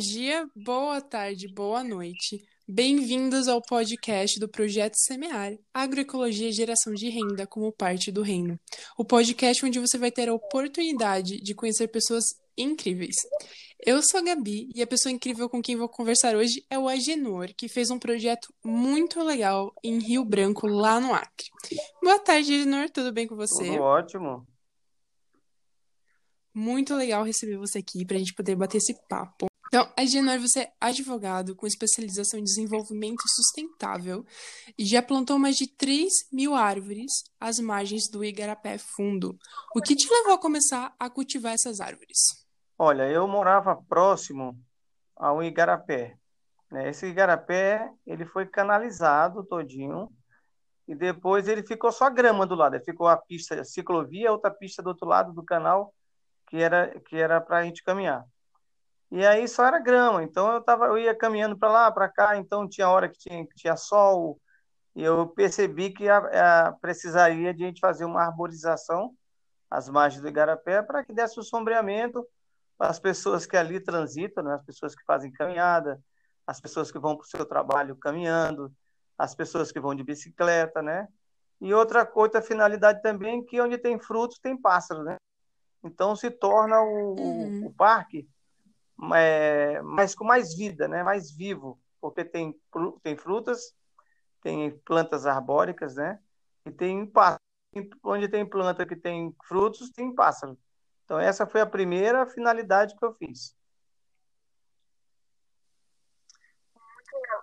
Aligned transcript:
dia, 0.00 0.48
boa 0.56 0.98
tarde, 1.02 1.46
boa 1.46 1.84
noite. 1.84 2.42
Bem-vindos 2.66 3.48
ao 3.48 3.60
podcast 3.60 4.40
do 4.40 4.48
Projeto 4.48 4.94
Semear, 4.94 5.58
Agroecologia 5.74 6.48
e 6.48 6.52
Geração 6.52 6.94
de 6.94 7.10
Renda 7.10 7.46
como 7.46 7.70
parte 7.70 8.10
do 8.10 8.22
reino. 8.22 8.58
O 8.96 9.04
podcast 9.04 9.64
onde 9.64 9.78
você 9.78 9.98
vai 9.98 10.10
ter 10.10 10.30
a 10.30 10.34
oportunidade 10.34 11.38
de 11.42 11.54
conhecer 11.54 11.88
pessoas 11.88 12.24
incríveis. 12.56 13.14
Eu 13.84 14.00
sou 14.02 14.20
a 14.20 14.22
Gabi 14.22 14.70
e 14.74 14.80
a 14.80 14.86
pessoa 14.86 15.12
incrível 15.12 15.50
com 15.50 15.60
quem 15.60 15.76
vou 15.76 15.88
conversar 15.88 16.34
hoje 16.34 16.64
é 16.70 16.78
o 16.78 16.88
Agenor, 16.88 17.48
que 17.54 17.68
fez 17.68 17.90
um 17.90 17.98
projeto 17.98 18.54
muito 18.64 19.22
legal 19.22 19.70
em 19.84 19.98
Rio 19.98 20.24
Branco, 20.24 20.66
lá 20.66 20.98
no 20.98 21.12
Acre. 21.12 21.50
Boa 22.02 22.18
tarde, 22.18 22.54
Agenor, 22.54 22.88
tudo 22.88 23.12
bem 23.12 23.26
com 23.26 23.36
você? 23.36 23.66
Tudo 23.66 23.82
ótimo. 23.82 24.46
Muito 26.54 26.94
legal 26.96 27.22
receber 27.22 27.58
você 27.58 27.80
aqui 27.80 28.06
para 28.06 28.16
a 28.16 28.18
gente 28.18 28.32
poder 28.32 28.56
bater 28.56 28.78
esse 28.78 28.94
papo. 29.06 29.49
Então, 29.72 29.88
Agenor, 29.96 30.40
você 30.40 30.62
é 30.62 30.72
advogado 30.80 31.54
com 31.54 31.64
especialização 31.64 32.40
em 32.40 32.42
desenvolvimento 32.42 33.22
sustentável 33.28 34.26
e 34.76 34.84
já 34.84 35.00
plantou 35.00 35.38
mais 35.38 35.54
de 35.54 35.68
3 35.68 36.12
mil 36.32 36.56
árvores 36.56 37.22
às 37.38 37.60
margens 37.60 38.10
do 38.10 38.24
Igarapé 38.24 38.78
Fundo. 38.78 39.38
O 39.72 39.80
que 39.80 39.94
te 39.94 40.12
levou 40.12 40.34
a 40.34 40.40
começar 40.40 40.92
a 40.98 41.08
cultivar 41.08 41.52
essas 41.52 41.78
árvores? 41.78 42.18
Olha, 42.76 43.08
eu 43.08 43.28
morava 43.28 43.80
próximo 43.88 44.58
ao 45.14 45.40
Igarapé. 45.40 46.16
Né? 46.68 46.90
Esse 46.90 47.06
Igarapé, 47.06 47.88
ele 48.04 48.26
foi 48.26 48.46
canalizado 48.46 49.44
todinho 49.44 50.10
e 50.88 50.96
depois 50.96 51.46
ele 51.46 51.62
ficou 51.62 51.92
só 51.92 52.10
grama 52.10 52.44
do 52.44 52.56
lado. 52.56 52.76
Ficou 52.84 53.06
a 53.06 53.16
pista 53.16 53.60
a 53.60 53.64
ciclovia, 53.64 54.32
outra 54.32 54.50
pista 54.50 54.82
do 54.82 54.88
outro 54.88 55.06
lado 55.06 55.32
do 55.32 55.44
canal 55.44 55.94
que 56.48 56.56
era 56.56 56.98
que 57.02 57.14
era 57.14 57.40
para 57.40 57.58
a 57.58 57.62
gente 57.62 57.84
caminhar. 57.84 58.24
E 59.10 59.26
aí 59.26 59.48
só 59.48 59.66
era 59.66 59.78
grama, 59.80 60.22
então 60.22 60.52
eu 60.52 60.62
tava, 60.62 60.86
eu 60.86 60.98
ia 60.98 61.14
caminhando 61.14 61.58
para 61.58 61.70
lá, 61.70 61.90
para 61.90 62.08
cá, 62.08 62.36
então 62.36 62.68
tinha 62.68 62.88
hora 62.88 63.08
que 63.08 63.18
tinha, 63.18 63.44
tinha 63.56 63.76
sol, 63.76 64.40
e 64.94 65.02
eu 65.02 65.26
percebi 65.28 65.90
que 65.90 66.08
a, 66.08 66.18
a, 66.68 66.72
precisaria 66.72 67.52
de 67.52 67.64
a 67.64 67.66
gente 67.66 67.80
fazer 67.80 68.04
uma 68.04 68.22
arborização 68.22 69.12
às 69.68 69.88
margens 69.88 70.22
do 70.22 70.28
Igarapé 70.28 70.82
para 70.82 71.04
que 71.04 71.12
desse 71.12 71.38
o 71.38 71.40
um 71.40 71.44
sombreamento 71.44 72.24
para 72.78 72.88
as 72.88 72.98
pessoas 72.98 73.46
que 73.46 73.56
ali 73.56 73.80
transitam, 73.80 74.44
né? 74.44 74.54
as 74.54 74.64
pessoas 74.64 74.94
que 74.94 75.04
fazem 75.04 75.32
caminhada, 75.32 76.00
as 76.46 76.60
pessoas 76.60 76.90
que 76.90 76.98
vão 76.98 77.16
para 77.16 77.24
o 77.24 77.28
seu 77.28 77.44
trabalho 77.44 77.96
caminhando, 77.96 78.72
as 79.18 79.34
pessoas 79.34 79.70
que 79.70 79.80
vão 79.80 79.94
de 79.94 80.02
bicicleta, 80.02 80.80
né? 80.82 81.06
E 81.60 81.74
outra, 81.74 82.10
outra 82.14 82.40
finalidade 82.40 83.02
também 83.02 83.44
que 83.44 83.60
onde 83.60 83.76
tem 83.76 84.00
frutos 84.00 84.38
tem 84.38 84.56
pássaros, 84.56 85.04
né? 85.04 85.16
Então 85.84 86.16
se 86.16 86.30
torna 86.30 86.80
o, 86.80 87.14
uhum. 87.18 87.66
o 87.66 87.74
parque 87.74 88.26
é, 89.14 89.80
mas 89.82 90.14
com 90.14 90.24
mais 90.24 90.54
vida, 90.54 90.86
né? 90.86 91.02
mais 91.02 91.30
vivo, 91.30 91.80
porque 92.00 92.24
tem, 92.24 92.54
tem 93.02 93.16
frutas, 93.16 93.74
tem 94.42 94.70
plantas 94.84 95.26
arbóricas, 95.26 95.96
né? 95.96 96.18
E 96.66 96.70
tem 96.70 97.06
pássaros. 97.06 97.40
Onde 98.02 98.28
tem 98.28 98.44
planta 98.44 98.84
que 98.84 98.96
tem 98.96 99.34
frutos, 99.46 99.90
tem 99.90 100.12
pássaro. 100.12 100.58
Então, 101.04 101.20
essa 101.20 101.46
foi 101.46 101.60
a 101.60 101.66
primeira 101.66 102.26
finalidade 102.26 102.96
que 102.96 103.04
eu 103.04 103.14
fiz. 103.14 103.54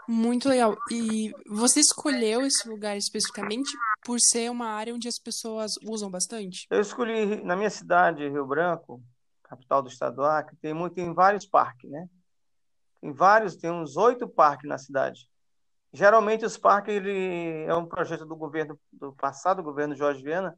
Muito 0.08 0.48
legal. 0.48 0.78
E 0.92 1.32
você 1.50 1.82
escolheu 1.82 2.46
esse 2.46 2.68
lugar 2.68 2.96
especificamente 2.96 3.70
por 4.06 4.18
ser 4.20 4.50
uma 4.50 4.68
área 4.68 4.94
onde 4.94 5.08
as 5.08 5.20
pessoas 5.20 5.74
usam 5.84 6.10
bastante? 6.10 6.66
Eu 6.70 6.80
escolhi 6.80 7.44
na 7.44 7.56
minha 7.56 7.70
cidade, 7.70 8.28
Rio 8.30 8.46
Branco, 8.46 9.04
capital 9.48 9.82
do 9.82 9.90
estado 9.90 10.18
do 10.18 10.24
Acre, 10.24 10.56
tem 10.62 10.74
muito, 10.74 10.96
tem 10.96 11.14
vários 11.14 11.46
parques, 11.46 11.90
né? 11.90 12.08
Tem 13.02 13.12
vários, 13.12 13.56
tem 13.56 13.72
uns 13.72 13.96
oito 13.98 14.28
parques 14.28 14.68
na 14.68 14.78
cidade. 14.78 15.30
Geralmente 15.94 16.46
os 16.46 16.58
parques 16.58 16.94
ele 16.94 17.64
é 17.66 17.74
um 17.74 17.86
projeto 17.86 18.26
do 18.26 18.36
governo 18.36 18.80
do 18.92 19.14
passado, 19.14 19.64
governo 19.64 19.96
Jorge 19.96 20.22
Viana, 20.22 20.58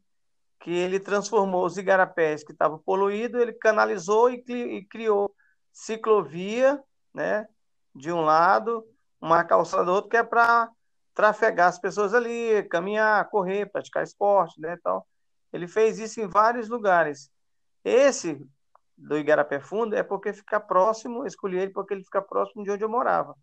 que 0.59 0.71
ele 0.71 0.99
transformou 0.99 1.65
os 1.65 1.77
igarapés 1.77 2.43
que 2.43 2.51
estavam 2.51 2.79
poluídos, 2.79 3.41
ele 3.41 3.53
canalizou 3.53 4.29
e, 4.29 4.43
e 4.47 4.85
criou 4.85 5.33
ciclovia, 5.71 6.81
né? 7.13 7.47
De 7.95 8.11
um 8.11 8.21
lado, 8.21 8.85
uma 9.21 9.43
calçada 9.43 9.85
do 9.85 9.93
outro, 9.93 10.09
que 10.09 10.17
é 10.17 10.23
para 10.23 10.69
trafegar 11.13 11.67
as 11.67 11.79
pessoas 11.79 12.13
ali, 12.13 12.63
caminhar, 12.69 13.29
correr, 13.29 13.69
praticar 13.69 14.03
esporte, 14.03 14.59
né, 14.61 14.77
tal. 14.83 15.05
Ele 15.51 15.67
fez 15.67 15.99
isso 15.99 16.21
em 16.21 16.27
vários 16.27 16.69
lugares. 16.69 17.29
Esse 17.83 18.39
do 18.99 19.17
Igarapé 19.17 19.59
Fundo 19.59 19.95
é 19.95 20.03
porque 20.03 20.33
fica 20.33 20.59
próximo, 20.59 21.25
escolhi 21.25 21.57
ele 21.57 21.71
porque 21.71 21.93
ele 21.93 22.03
fica 22.03 22.21
próximo 22.21 22.63
de 22.63 22.71
onde 22.71 22.83
eu 22.83 22.89
morava. 22.89 23.35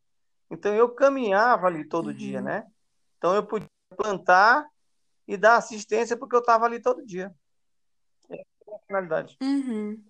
Então 0.50 0.74
eu 0.74 0.88
caminhava 0.90 1.66
ali 1.66 1.88
todo 1.88 2.08
uhum. 2.08 2.14
dia, 2.14 2.40
né? 2.40 2.66
Então 3.16 3.34
eu 3.34 3.44
podia 3.44 3.68
plantar 3.96 4.66
e 5.26 5.36
dar 5.36 5.56
assistência 5.56 6.16
porque 6.16 6.36
eu 6.36 6.40
estava 6.40 6.66
ali 6.66 6.80
todo 6.80 7.04
dia. 7.04 7.34
É 8.28 8.36
a 8.36 8.78
finalidade. 8.86 9.36
Uhum. 9.42 10.02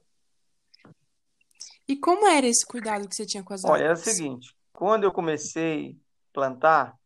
E 1.89 1.97
como 1.97 2.27
era 2.27 2.47
esse 2.47 2.67
cuidado 2.67 3.09
que 3.09 3.15
você 3.15 3.25
tinha 3.25 3.45
com 3.45 3.55
as 3.55 3.65
árvores? 3.65 3.81
Olha, 3.81 3.91
era 3.91 3.95
o 3.95 3.97
seguinte, 3.97 4.55
quando 4.73 5.05
eu 5.05 5.13
comecei 5.13 5.93
a 5.93 6.33
plantar, 6.33 6.99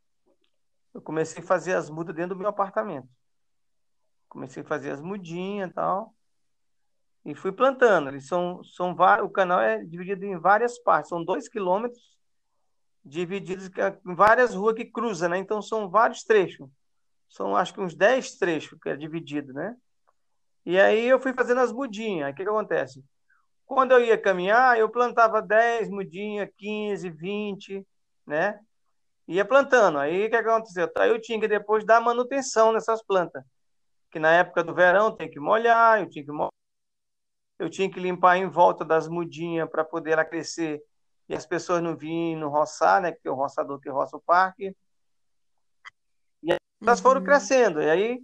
eu 0.94 1.02
comecei 1.02 1.42
a 1.42 1.46
fazer 1.46 1.74
as 1.74 1.90
mudas 1.90 2.16
dentro 2.16 2.34
do 2.34 2.38
meu 2.38 2.48
apartamento. 2.48 3.08
Comecei 4.28 4.62
a 4.62 4.66
fazer 4.66 4.90
as 4.90 5.00
mudinhas 5.00 5.70
e 5.70 5.74
tal 5.74 6.14
e 7.24 7.34
fui 7.34 7.52
plantando. 7.52 8.08
Eles 8.08 8.26
são, 8.26 8.62
são 8.64 8.92
o 9.22 9.30
canal 9.30 9.60
é 9.60 9.84
dividido 9.84 10.24
em 10.24 10.38
várias 10.38 10.78
partes, 10.78 11.08
são 11.08 11.24
dois 11.24 11.48
quilômetros 11.48 12.18
divididos 13.04 13.70
em 14.06 14.14
várias 14.14 14.54
ruas 14.54 14.74
que 14.74 14.84
cruzam, 14.84 15.30
né? 15.30 15.38
Então 15.38 15.62
são 15.62 15.88
vários 15.88 16.22
trechos. 16.22 16.68
São 17.28 17.56
acho 17.56 17.72
que 17.72 17.80
uns 17.80 17.94
10 17.94 18.36
trechos 18.36 18.78
que 18.82 18.88
é 18.88 18.96
dividido, 18.96 19.52
né? 19.52 19.74
E 20.66 20.78
aí 20.78 21.06
eu 21.06 21.20
fui 21.20 21.32
fazendo 21.32 21.60
as 21.60 21.72
mudinhas. 21.72 22.30
O 22.30 22.34
que, 22.34 22.42
que 22.42 22.48
acontece? 22.48 23.02
Quando 23.64 23.92
eu 23.92 24.04
ia 24.04 24.18
caminhar, 24.18 24.78
eu 24.78 24.88
plantava 24.90 25.40
10 25.40 25.88
mudinhas, 25.88 26.50
15, 26.58 27.08
20, 27.08 27.86
né? 28.26 28.58
Ia 29.28 29.44
plantando. 29.44 29.98
Aí 29.98 30.26
o 30.26 30.30
que 30.30 30.36
aconteceu? 30.36 30.90
Aí 30.98 31.08
eu 31.08 31.20
tinha 31.20 31.40
que 31.40 31.48
depois 31.48 31.84
dar 31.86 32.00
manutenção 32.00 32.72
nessas 32.72 33.02
plantas. 33.02 33.44
Que 34.10 34.18
na 34.18 34.32
época 34.32 34.64
do 34.64 34.74
verão 34.74 35.14
tem 35.14 35.30
que 35.30 35.38
molhar, 35.38 36.00
eu 36.00 36.10
tinha 36.10 36.24
que 36.24 36.32
molhar 36.32 36.50
eu 37.60 37.68
tinha 37.68 37.90
que 37.90 38.00
limpar 38.00 38.38
em 38.38 38.48
volta 38.48 38.84
das 38.84 39.06
mudinhas 39.06 39.68
para 39.68 39.84
poder 39.84 40.12
ela 40.12 40.24
crescer 40.24 40.82
e 41.28 41.34
as 41.34 41.44
pessoas 41.44 41.82
não 41.82 41.94
no 42.36 42.48
roçar, 42.48 43.02
né? 43.02 43.12
Que 43.12 43.28
é 43.28 43.30
o 43.30 43.34
roçador 43.34 43.78
que 43.78 43.90
roça 43.90 44.16
o 44.16 44.20
parque. 44.20 44.74
E 46.42 46.56
elas 46.82 46.98
uhum. 46.98 47.02
foram 47.02 47.22
crescendo. 47.22 47.82
E 47.82 47.88
aí, 47.88 48.20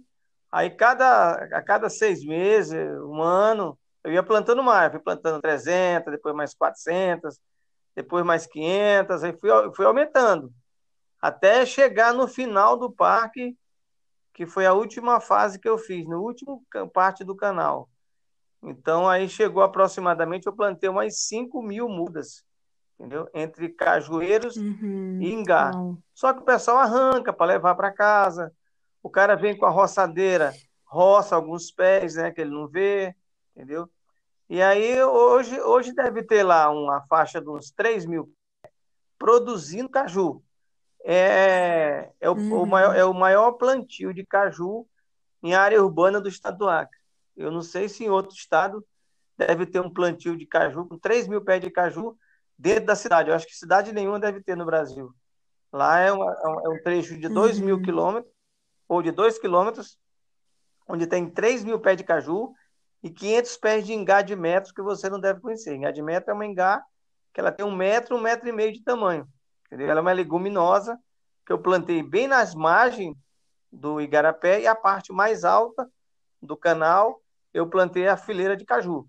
aí 0.51 0.71
cada, 0.71 1.33
a 1.35 1.61
cada 1.61 1.87
seis 1.87 2.25
meses, 2.25 2.75
um 3.03 3.21
ano, 3.21 3.79
eu 4.03 4.11
ia 4.11 4.23
plantando 4.23 4.63
mais. 4.63 4.91
Fui 4.91 4.99
plantando 4.99 5.39
300, 5.39 6.11
depois 6.11 6.35
mais 6.35 6.55
400, 6.55 7.39
depois 7.95 8.25
mais 8.25 8.47
500, 8.47 9.23
aí 9.23 9.37
fui, 9.37 9.49
fui 9.75 9.85
aumentando. 9.85 10.51
Até 11.21 11.63
chegar 11.63 12.11
no 12.11 12.27
final 12.27 12.75
do 12.75 12.91
parque, 12.91 13.55
que 14.33 14.47
foi 14.47 14.65
a 14.65 14.73
última 14.73 15.21
fase 15.21 15.59
que 15.59 15.69
eu 15.69 15.77
fiz, 15.77 16.05
no 16.07 16.21
último 16.21 16.65
parte 16.91 17.23
do 17.23 17.35
canal. 17.35 17.87
Então, 18.69 19.07
aí 19.07 19.29
chegou 19.29 19.63
aproximadamente, 19.63 20.47
eu 20.47 20.53
plantei 20.53 20.89
umas 20.89 21.19
5 21.21 21.61
mil 21.61 21.87
mudas, 21.87 22.43
entendeu? 22.99 23.29
Entre 23.33 23.69
cajueiros 23.69 24.57
uhum, 24.57 25.19
e 25.21 25.31
ingá. 25.31 25.71
Não. 25.71 25.97
Só 26.13 26.33
que 26.33 26.41
o 26.41 26.45
pessoal 26.45 26.77
arranca 26.77 27.31
para 27.31 27.53
levar 27.53 27.75
para 27.75 27.91
casa. 27.91 28.51
O 29.01 29.09
cara 29.09 29.35
vem 29.35 29.57
com 29.57 29.65
a 29.65 29.69
roçadeira, 29.69 30.53
roça 30.85 31.35
alguns 31.35 31.71
pés, 31.71 32.15
né, 32.15 32.31
que 32.31 32.41
ele 32.41 32.51
não 32.51 32.67
vê, 32.67 33.15
entendeu? 33.55 33.89
E 34.49 34.61
aí, 34.61 35.01
hoje, 35.03 35.59
hoje 35.61 35.93
deve 35.93 36.23
ter 36.23 36.43
lá 36.43 36.69
uma 36.69 37.01
faixa 37.07 37.41
de 37.41 37.49
uns 37.49 37.71
3 37.71 38.05
mil 38.05 38.31
produzindo 39.17 39.89
caju. 39.89 40.41
É, 41.03 42.11
é, 42.19 42.29
o, 42.29 42.33
uhum. 42.33 42.63
o 42.63 42.65
maior, 42.65 42.95
é 42.95 43.05
o 43.05 43.13
maior 43.13 43.53
plantio 43.53 44.13
de 44.13 44.25
caju 44.25 44.85
em 45.41 45.53
área 45.53 45.81
urbana 45.81 46.19
do 46.19 46.29
estado 46.29 46.57
do 46.57 46.69
Acre. 46.69 46.96
Eu 47.37 47.51
não 47.51 47.61
sei 47.61 47.87
se 47.87 48.03
em 48.03 48.09
outro 48.09 48.35
estado 48.35 48.85
deve 49.37 49.65
ter 49.65 49.79
um 49.79 49.93
plantio 49.93 50.35
de 50.35 50.45
caju 50.45 50.85
com 50.85 50.97
3 50.97 51.27
mil 51.27 51.41
pés 51.41 51.61
de 51.61 51.69
caju 51.69 52.17
dentro 52.57 52.85
da 52.85 52.95
cidade. 52.95 53.29
Eu 53.29 53.35
acho 53.35 53.45
que 53.45 53.55
cidade 53.55 53.93
nenhuma 53.93 54.19
deve 54.19 54.41
ter 54.41 54.57
no 54.57 54.65
Brasil. 54.65 55.13
Lá 55.71 55.99
é, 55.99 56.11
uma, 56.11 56.31
é 56.33 56.69
um 56.69 56.75
é 56.75 56.79
trecho 56.81 57.17
de 57.17 57.29
2 57.29 57.59
uhum. 57.59 57.65
mil 57.65 57.81
quilômetros, 57.81 58.33
ou 58.87 59.01
de 59.03 59.11
2 59.11 59.37
quilômetros, 59.37 59.99
onde 60.87 61.05
tem 61.05 61.29
3 61.29 61.63
mil 61.63 61.79
pés 61.79 61.97
de 61.97 62.03
caju 62.03 62.53
e 63.03 63.09
500 63.09 63.57
pés 63.57 63.85
de 63.85 63.93
ingá 63.93 64.21
de 64.21 64.35
metros 64.35 64.71
que 64.71 64.81
você 64.81 65.09
não 65.09 65.19
deve 65.19 65.39
conhecer. 65.39 65.75
Ingá 65.75 65.91
de 65.91 66.01
metro 66.01 66.31
é 66.31 66.33
uma 66.33 66.45
ingá 66.45 66.83
que 67.33 67.39
ela 67.39 67.51
tem 67.51 67.65
um 67.65 67.75
metro, 67.75 68.15
um 68.15 68.21
metro 68.21 68.49
e 68.49 68.51
meio 68.51 68.73
de 68.73 68.83
tamanho. 68.83 69.27
Entendeu? 69.67 69.89
Ela 69.89 69.99
é 69.99 70.01
uma 70.01 70.13
leguminosa 70.13 70.97
que 71.45 71.53
eu 71.53 71.59
plantei 71.59 72.01
bem 72.01 72.27
nas 72.27 72.55
margens 72.55 73.15
do 73.71 74.01
Igarapé 74.01 74.61
e 74.61 74.67
a 74.67 74.75
parte 74.75 75.13
mais 75.13 75.43
alta 75.43 75.87
do 76.41 76.57
canal 76.57 77.21
eu 77.57 77.67
plantei 77.67 78.07
a 78.07 78.15
fileira 78.15 78.55
de 78.55 78.63
caju. 78.63 79.07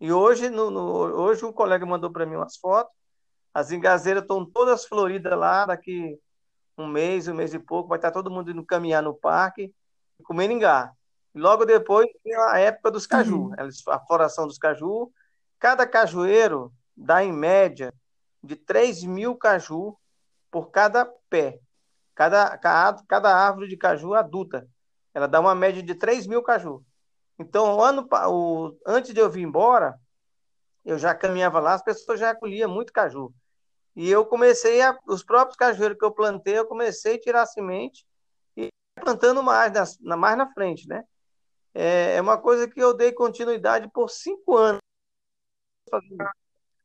E 0.00 0.10
hoje, 0.10 0.48
no, 0.48 0.70
no 0.70 0.82
hoje 0.82 1.44
um 1.44 1.52
colega 1.52 1.84
mandou 1.84 2.10
para 2.10 2.26
mim 2.26 2.36
umas 2.36 2.56
fotos 2.56 2.92
As 3.52 3.70
engazeiras 3.70 4.22
estão 4.22 4.44
todas 4.44 4.86
floridas 4.86 5.38
lá, 5.38 5.66
daqui 5.66 6.18
um 6.76 6.86
mês, 6.86 7.28
um 7.28 7.34
mês 7.34 7.52
e 7.52 7.58
pouco, 7.58 7.90
vai 7.90 7.98
estar 7.98 8.10
todo 8.10 8.30
mundo 8.30 8.50
indo 8.50 8.64
caminhar 8.64 9.02
no 9.02 9.14
parque, 9.14 9.72
comendo 10.24 10.54
ingá. 10.54 10.90
Logo 11.34 11.66
depois 11.66 12.08
tem 12.24 12.34
a 12.34 12.58
época 12.58 12.90
dos 12.90 13.06
caju, 13.06 13.48
uhum. 13.48 13.54
a 13.88 14.00
floração 14.00 14.46
dos 14.46 14.58
caju. 14.58 15.12
Cada 15.58 15.86
cajueiro 15.86 16.72
dá 16.96 17.22
em 17.22 17.32
média 17.32 17.92
de 18.42 18.56
3 18.56 19.04
mil 19.04 19.36
caju 19.36 19.96
por 20.50 20.70
cada 20.70 21.04
pé. 21.28 21.60
Cada, 22.14 22.58
cada 23.06 23.34
árvore 23.34 23.68
de 23.68 23.76
caju 23.76 24.14
adulta. 24.14 24.66
Ela 25.14 25.28
dá 25.28 25.40
uma 25.40 25.54
média 25.54 25.82
de 25.82 25.94
3 25.94 26.26
mil 26.26 26.42
caju. 26.42 26.84
Então, 27.38 27.76
o 27.76 27.82
ano, 27.82 28.08
o, 28.28 28.76
antes 28.86 29.12
de 29.12 29.20
eu 29.20 29.30
vir 29.30 29.42
embora, 29.42 29.98
eu 30.84 30.98
já 30.98 31.14
caminhava 31.14 31.60
lá, 31.60 31.74
as 31.74 31.82
pessoas 31.82 32.20
já 32.20 32.34
colhiam 32.34 32.70
muito 32.70 32.92
caju. 32.92 33.32
E 33.94 34.10
eu 34.10 34.24
comecei 34.24 34.80
a, 34.80 34.98
os 35.06 35.22
próprios 35.22 35.56
cajueiros 35.56 35.98
que 35.98 36.04
eu 36.04 36.10
plantei, 36.10 36.58
eu 36.58 36.66
comecei 36.66 37.16
a 37.16 37.20
tirar 37.20 37.42
a 37.42 37.46
semente 37.46 38.06
e 38.56 38.68
plantando 39.00 39.42
mais 39.42 39.98
na, 40.00 40.16
mais 40.16 40.36
na 40.36 40.50
frente, 40.52 40.88
né? 40.88 41.04
É, 41.74 42.16
é 42.16 42.20
uma 42.20 42.38
coisa 42.38 42.68
que 42.68 42.80
eu 42.80 42.94
dei 42.94 43.12
continuidade 43.12 43.88
por 43.92 44.10
cinco 44.10 44.56
anos. 44.56 44.80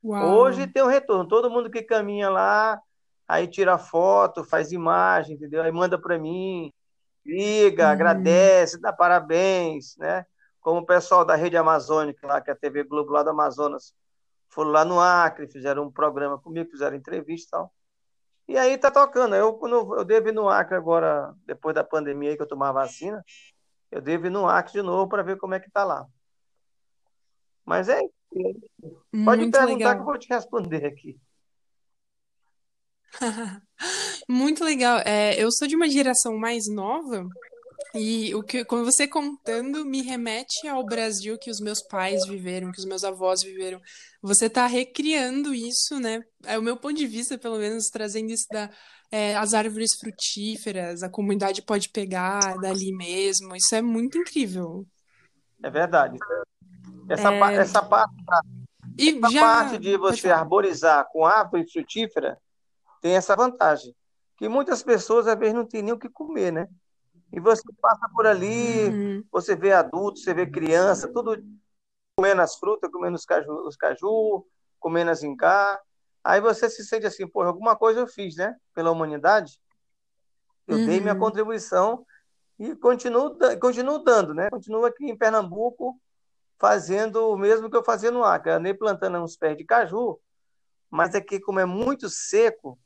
Uau. 0.03 0.37
Hoje 0.37 0.67
tem 0.67 0.83
um 0.83 0.87
retorno. 0.87 1.27
Todo 1.27 1.49
mundo 1.49 1.69
que 1.69 1.81
caminha 1.81 2.29
lá, 2.29 2.79
aí 3.27 3.47
tira 3.47 3.77
foto, 3.77 4.43
faz 4.43 4.71
imagem, 4.71 5.35
entendeu? 5.35 5.61
Aí 5.63 5.71
manda 5.71 5.99
para 5.99 6.17
mim, 6.17 6.71
liga, 7.25 7.85
uhum. 7.85 7.89
agradece, 7.89 8.79
dá 8.79 8.93
parabéns, 8.93 9.95
né? 9.97 10.25
Como 10.67 10.81
o 10.81 10.85
pessoal 10.85 11.23
da 11.23 11.33
Rede 11.33 11.55
Amazônica, 11.55 12.27
lá, 12.27 12.41
que 12.41 12.49
é 12.49 12.53
a 12.53 12.55
TV 12.57 12.83
Globo 12.83 13.13
lá 13.13 13.23
do 13.23 13.29
Amazonas, 13.29 13.95
foram 14.49 14.69
lá 14.69 14.83
no 14.83 14.99
Acre, 14.99 15.47
fizeram 15.47 15.85
um 15.85 15.89
programa 15.89 16.37
comigo, 16.37 16.69
fizeram 16.69 16.97
entrevista 16.97 17.47
e 17.47 17.51
tal. 17.51 17.73
E 18.49 18.57
aí 18.57 18.77
tá 18.77 18.91
tocando. 18.91 19.33
Eu, 19.33 19.53
quando 19.53 19.95
eu 19.95 20.03
devo 20.03 20.27
ir 20.27 20.33
no 20.33 20.49
Acre 20.49 20.75
agora, 20.75 21.33
depois 21.45 21.73
da 21.73 21.85
pandemia 21.85 22.31
aí 22.31 22.35
que 22.35 22.41
eu 22.41 22.47
tomar 22.47 22.73
vacina, 22.73 23.23
eu 23.89 24.01
devo 24.01 24.27
ir 24.27 24.29
no 24.29 24.45
Acre 24.45 24.73
de 24.73 24.81
novo 24.81 25.07
para 25.07 25.23
ver 25.23 25.37
como 25.37 25.53
é 25.53 25.59
que 25.61 25.71
tá 25.71 25.85
lá. 25.85 26.05
Mas 27.63 27.87
é 27.87 28.01
Pode 28.29 28.59
Muito 29.13 29.57
perguntar 29.57 29.63
legal. 29.63 29.95
que 29.95 30.01
eu 30.01 30.05
vou 30.05 30.17
te 30.19 30.27
responder 30.27 30.85
aqui. 30.85 31.17
Muito 34.27 34.65
legal. 34.65 34.99
É, 35.05 35.41
eu 35.41 35.49
sou 35.49 35.65
de 35.65 35.77
uma 35.77 35.87
geração 35.87 36.37
mais 36.37 36.67
nova 36.67 37.25
e 37.97 38.35
o 38.35 38.43
que, 38.43 38.63
como 38.65 38.85
você 38.85 39.07
contando, 39.07 39.85
me 39.85 40.01
remete 40.01 40.67
ao 40.67 40.85
Brasil 40.85 41.37
que 41.37 41.49
os 41.49 41.59
meus 41.59 41.81
pais 41.81 42.25
viveram, 42.27 42.71
que 42.71 42.79
os 42.79 42.85
meus 42.85 43.03
avós 43.03 43.41
viveram. 43.43 43.79
Você 44.21 44.45
está 44.45 44.65
recriando 44.65 45.53
isso, 45.53 45.99
né? 45.99 46.21
É 46.45 46.57
o 46.57 46.61
meu 46.61 46.77
ponto 46.77 46.95
de 46.95 47.07
vista, 47.07 47.37
pelo 47.37 47.57
menos, 47.57 47.87
trazendo 47.87 48.31
isso 48.31 48.45
da 48.51 48.69
é, 49.11 49.35
as 49.35 49.53
árvores 49.53 49.91
frutíferas, 49.99 51.01
a 51.01 51.09
comunidade 51.09 51.61
pode 51.61 51.89
pegar 51.89 52.57
dali 52.59 52.91
mesmo. 52.91 53.55
Isso 53.55 53.73
é 53.73 53.81
muito 53.81 54.17
incrível. 54.17 54.85
É 55.63 55.69
verdade. 55.69 56.17
Essa, 57.09 57.33
é... 57.33 57.55
essa 57.55 57.81
parte, 57.81 58.13
e 58.97 59.17
essa 59.17 59.29
já... 59.29 59.41
parte 59.41 59.77
de 59.77 59.97
você 59.97 60.29
arborizar 60.29 61.07
com 61.11 61.25
árvore 61.25 61.69
frutífera 61.71 62.37
tem 63.01 63.15
essa 63.15 63.35
vantagem. 63.35 63.95
Que 64.37 64.47
muitas 64.47 64.83
pessoas, 64.83 65.27
às 65.27 65.37
vezes, 65.37 65.53
não 65.53 65.65
têm 65.65 65.81
nem 65.81 65.93
o 65.93 65.99
que 65.99 66.09
comer, 66.09 66.51
né? 66.51 66.67
E 67.31 67.39
você 67.39 67.63
passa 67.81 68.09
por 68.15 68.25
ali, 68.25 68.85
uhum. 68.85 69.23
você 69.31 69.55
vê 69.55 69.73
adultos, 69.73 70.23
você 70.23 70.33
vê 70.33 70.45
criança, 70.45 71.11
tudo 71.11 71.43
comendo 72.15 72.41
as 72.41 72.55
frutas, 72.55 72.91
comendo 72.91 73.15
os 73.15 73.25
caju, 73.25 73.67
os 73.67 73.75
caju 73.75 74.45
comendo 74.79 75.11
as 75.11 75.23
ingá. 75.23 75.79
Aí 76.23 76.41
você 76.41 76.69
se 76.69 76.83
sente 76.85 77.05
assim, 77.05 77.27
pô, 77.27 77.41
alguma 77.41 77.75
coisa 77.75 77.99
eu 77.99 78.07
fiz, 78.07 78.35
né? 78.35 78.55
Pela 78.73 78.91
humanidade. 78.91 79.59
Eu 80.67 80.77
uhum. 80.77 80.85
dei 80.85 80.99
minha 80.99 81.13
uhum. 81.13 81.19
contribuição 81.19 82.05
e 82.59 82.75
continuo, 82.75 83.37
continuo 83.59 83.99
dando, 83.99 84.33
né? 84.33 84.49
Continuo 84.49 84.85
aqui 84.85 85.05
em 85.05 85.17
Pernambuco 85.17 85.99
fazendo 86.57 87.29
o 87.29 87.37
mesmo 87.37 87.69
que 87.69 87.77
eu 87.77 87.83
fazia 87.83 88.11
no 88.11 88.23
Acre. 88.23 88.51
Eu 88.51 88.55
andei 88.55 88.73
plantando 88.73 89.17
uns 89.19 89.37
pés 89.37 89.55
de 89.55 89.63
caju, 89.63 90.19
mas 90.89 91.13
aqui, 91.13 91.39
como 91.39 91.59
é 91.59 91.65
muito 91.65 92.09
seco, 92.09 92.79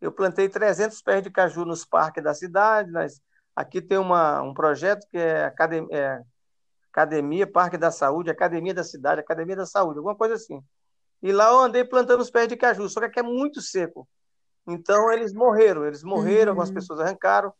eu 0.00 0.12
plantei 0.12 0.48
300 0.48 1.02
pés 1.02 1.22
de 1.22 1.30
caju 1.30 1.64
nos 1.64 1.84
parques 1.84 2.22
da 2.22 2.32
cidade, 2.32 2.90
nas 2.90 3.20
Aqui 3.58 3.82
tem 3.82 3.98
uma, 3.98 4.40
um 4.40 4.54
projeto 4.54 5.04
que 5.10 5.18
é 5.18 5.44
Academia, 5.44 5.88
é 5.90 6.22
Academia 6.92 7.44
Parque 7.44 7.76
da 7.76 7.90
Saúde, 7.90 8.30
Academia 8.30 8.72
da 8.72 8.84
Cidade, 8.84 9.20
Academia 9.20 9.56
da 9.56 9.66
Saúde, 9.66 9.98
alguma 9.98 10.14
coisa 10.14 10.34
assim. 10.34 10.62
E 11.20 11.32
lá 11.32 11.48
eu 11.48 11.58
andei 11.58 11.84
plantando 11.84 12.20
os 12.20 12.30
pés 12.30 12.46
de 12.46 12.56
caju, 12.56 12.88
só 12.88 13.00
que 13.00 13.06
aqui 13.06 13.18
é 13.18 13.22
muito 13.24 13.60
seco. 13.60 14.08
Então 14.64 15.10
eles 15.10 15.32
morreram, 15.32 15.84
eles 15.84 16.04
morreram, 16.04 16.52
uhum. 16.52 16.60
algumas 16.60 16.70
pessoas 16.70 17.00
arrancaram. 17.00 17.52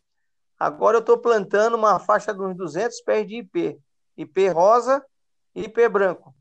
Agora 0.57 0.95
eu 0.95 1.01
estou 1.01 1.17
plantando 1.17 1.75
uma 1.75 1.99
faixa 1.99 2.33
de 2.33 2.41
uns 2.41 2.55
200 2.55 3.01
pés 3.01 3.27
de 3.27 3.39
IP, 3.39 3.77
IP 4.15 4.47
rosa 4.47 5.05
e 5.53 5.63
IP 5.63 5.89
branco. 5.89 6.33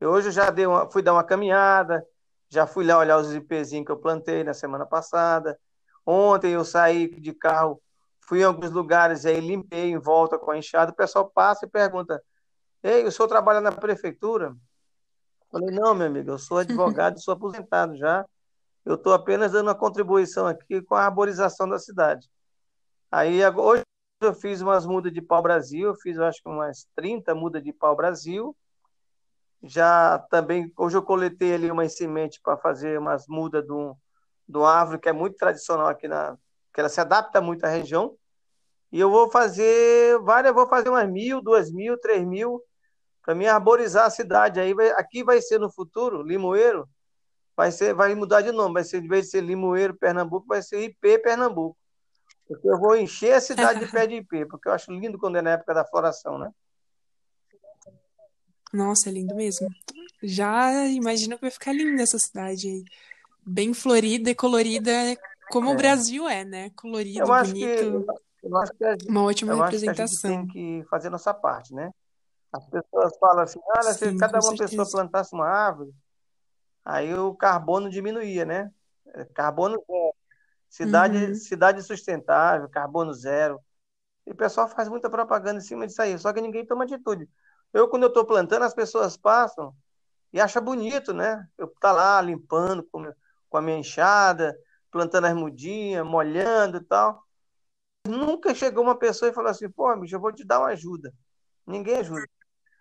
Eu 0.00 0.10
hoje 0.10 0.32
já 0.32 0.50
dei 0.50 0.66
uma, 0.66 0.90
fui 0.90 1.02
dar 1.02 1.12
uma 1.12 1.22
caminhada, 1.22 2.04
já 2.48 2.66
fui 2.66 2.84
lá 2.84 2.98
olhar 2.98 3.18
os 3.18 3.32
IPzinhos 3.32 3.86
que 3.86 3.92
eu 3.92 3.96
plantei 3.96 4.42
na 4.42 4.54
semana 4.54 4.84
passada. 4.84 5.56
Ontem 6.04 6.50
eu 6.50 6.64
saí 6.64 7.08
de 7.08 7.32
carro 7.32 7.80
fui 8.28 8.40
em 8.40 8.44
alguns 8.44 8.70
lugares 8.70 9.24
aí, 9.24 9.40
limpei 9.40 9.90
em 9.90 9.98
volta 9.98 10.38
com 10.38 10.50
a 10.50 10.58
enxada, 10.58 10.92
o 10.92 10.94
pessoal 10.94 11.30
passa 11.30 11.64
e 11.64 11.68
pergunta: 11.68 12.22
Ei, 12.82 13.04
o 13.04 13.10
senhor 13.10 13.26
trabalha 13.26 13.60
na 13.60 13.72
prefeitura? 13.72 14.54
Falei, 15.50 15.70
não, 15.70 15.94
meu 15.94 16.06
amigo, 16.08 16.32
eu 16.32 16.38
sou 16.38 16.58
advogado 16.58 17.16
e 17.16 17.20
sou 17.24 17.32
aposentado 17.32 17.96
já. 17.96 18.26
Eu 18.84 18.96
estou 18.96 19.14
apenas 19.14 19.52
dando 19.52 19.68
uma 19.68 19.74
contribuição 19.74 20.46
aqui 20.46 20.82
com 20.82 20.94
a 20.94 21.04
arborização 21.04 21.66
da 21.66 21.78
cidade. 21.78 22.28
Aí 23.10 23.40
hoje 23.56 23.82
eu 24.20 24.34
fiz 24.34 24.60
umas 24.60 24.84
mudas 24.84 25.12
de 25.12 25.22
pau-brasil, 25.22 25.94
fiz 25.96 26.18
eu 26.18 26.24
acho 26.24 26.42
que 26.42 26.48
umas 26.48 26.86
30 26.94 27.34
mudas 27.34 27.62
de 27.62 27.72
pau-brasil. 27.72 28.54
Já 29.62 30.18
também, 30.30 30.70
hoje 30.76 30.96
eu 30.96 31.02
coletei 31.02 31.54
ali 31.54 31.70
uma 31.70 31.88
semente 31.88 32.40
para 32.42 32.58
fazer 32.58 32.98
umas 32.98 33.26
mudas 33.26 33.64
de, 33.64 33.72
um, 33.72 33.94
de 34.46 34.58
uma 34.58 34.70
árvore 34.70 35.00
que 35.00 35.08
é 35.08 35.12
muito 35.12 35.36
tradicional 35.36 35.88
aqui 35.88 36.06
na, 36.06 36.36
que 36.72 36.80
ela 36.80 36.88
se 36.88 37.00
adapta 37.00 37.40
muito 37.40 37.64
à 37.64 37.68
região. 37.68 38.17
E 38.90 38.98
eu 38.98 39.10
vou 39.10 39.30
fazer 39.30 40.18
várias, 40.20 40.54
vou 40.54 40.66
fazer 40.66 40.88
umas 40.88 41.08
mil, 41.08 41.42
duas 41.42 41.70
mil, 41.70 41.98
três 41.98 42.24
mil, 42.26 42.62
para 43.22 43.34
mim 43.34 43.46
arborizar 43.46 44.06
a 44.06 44.10
cidade. 44.10 44.58
Aí 44.58 44.72
vai, 44.72 44.88
aqui 44.90 45.22
vai 45.22 45.40
ser 45.42 45.60
no 45.60 45.70
futuro, 45.70 46.22
Limoeiro, 46.22 46.88
vai 47.54 47.70
ser, 47.70 47.92
vai 47.92 48.14
mudar 48.14 48.40
de 48.40 48.52
nome, 48.52 48.74
vai 48.74 48.84
ser, 48.84 49.02
em 49.02 49.08
vez 49.08 49.26
de 49.26 49.32
ser 49.32 49.42
Limoeiro 49.42 49.94
Pernambuco, 49.94 50.46
vai 50.46 50.62
ser 50.62 50.80
IP 50.80 51.18
Pernambuco. 51.18 51.76
Porque 52.46 52.66
eu 52.66 52.78
vou 52.78 52.96
encher 52.96 53.34
a 53.34 53.40
cidade 53.40 53.80
de 53.80 53.86
pé 53.92 54.06
de 54.06 54.14
IP, 54.16 54.46
porque 54.46 54.68
eu 54.68 54.72
acho 54.72 54.90
lindo 54.90 55.18
quando 55.18 55.36
é 55.36 55.42
na 55.42 55.50
época 55.50 55.74
da 55.74 55.84
floração, 55.84 56.38
né? 56.38 56.50
Nossa, 58.72 59.10
é 59.10 59.12
lindo 59.12 59.34
mesmo. 59.34 59.68
Já 60.22 60.86
imagino 60.86 61.36
que 61.36 61.42
vai 61.42 61.50
ficar 61.50 61.72
linda 61.72 62.02
essa 62.02 62.18
cidade 62.18 62.68
aí. 62.68 62.84
Bem 63.44 63.72
florida 63.72 64.30
e 64.30 64.34
colorida, 64.34 64.90
como 65.50 65.70
é. 65.70 65.72
o 65.72 65.76
Brasil 65.76 66.28
é, 66.28 66.44
né? 66.44 66.70
Colorido, 66.76 67.20
eu 67.20 67.32
acho 67.32 67.52
bonito. 67.52 67.66
Que, 67.66 67.84
eu 67.84 67.98
acho 67.98 68.14
que 68.14 68.27
gente, 68.42 69.08
uma 69.08 69.24
ótima 69.24 69.54
representação. 69.54 69.94
Que 69.94 70.02
a 70.02 70.06
gente 70.06 70.20
tem 70.20 70.46
que 70.46 70.88
fazer 70.88 71.10
nossa 71.10 71.34
parte, 71.34 71.74
né? 71.74 71.90
As 72.52 72.64
pessoas 72.66 73.16
falam 73.18 73.42
assim, 73.42 73.60
olha, 73.64 73.92
Sim, 73.92 74.12
se 74.12 74.16
cada 74.18 74.38
uma 74.38 74.42
certeza. 74.42 74.70
pessoa 74.70 74.90
plantasse 74.90 75.34
uma 75.34 75.46
árvore, 75.46 75.92
aí 76.84 77.14
o 77.14 77.34
carbono 77.34 77.90
diminuía, 77.90 78.44
né? 78.44 78.70
É, 79.06 79.24
carbono 79.26 79.82
zero. 79.86 80.14
Cidade, 80.68 81.16
uhum. 81.16 81.34
cidade 81.34 81.82
sustentável, 81.82 82.68
carbono 82.68 83.12
zero. 83.12 83.60
E 84.26 84.30
o 84.30 84.34
pessoal 84.34 84.68
faz 84.68 84.88
muita 84.88 85.08
propaganda 85.08 85.58
em 85.58 85.62
cima 85.62 85.86
disso 85.86 86.02
aí, 86.02 86.18
só 86.18 86.32
que 86.32 86.40
ninguém 86.40 86.66
toma 86.66 86.84
atitude. 86.84 87.28
Eu, 87.72 87.88
quando 87.88 88.04
eu 88.04 88.08
estou 88.08 88.24
plantando, 88.24 88.64
as 88.64 88.74
pessoas 88.74 89.16
passam 89.16 89.74
e 90.32 90.40
acham 90.40 90.62
bonito, 90.62 91.12
né? 91.12 91.46
Eu 91.56 91.68
tá 91.80 91.92
lá 91.92 92.20
limpando 92.20 92.82
com, 92.90 93.10
com 93.48 93.56
a 93.56 93.62
minha 93.62 93.78
enxada, 93.78 94.56
plantando 94.90 95.26
as 95.26 95.34
mudinhas, 95.34 96.06
molhando 96.06 96.78
e 96.78 96.84
tal. 96.84 97.22
Nunca 98.08 98.54
chegou 98.54 98.82
uma 98.82 98.98
pessoa 98.98 99.30
e 99.30 99.34
falou 99.34 99.50
assim, 99.50 99.70
pô, 99.70 99.94
bicho, 99.96 100.16
eu 100.16 100.20
vou 100.20 100.32
te 100.32 100.44
dar 100.44 100.60
uma 100.60 100.68
ajuda. 100.68 101.12
Ninguém 101.66 101.96
ajuda. 101.96 102.26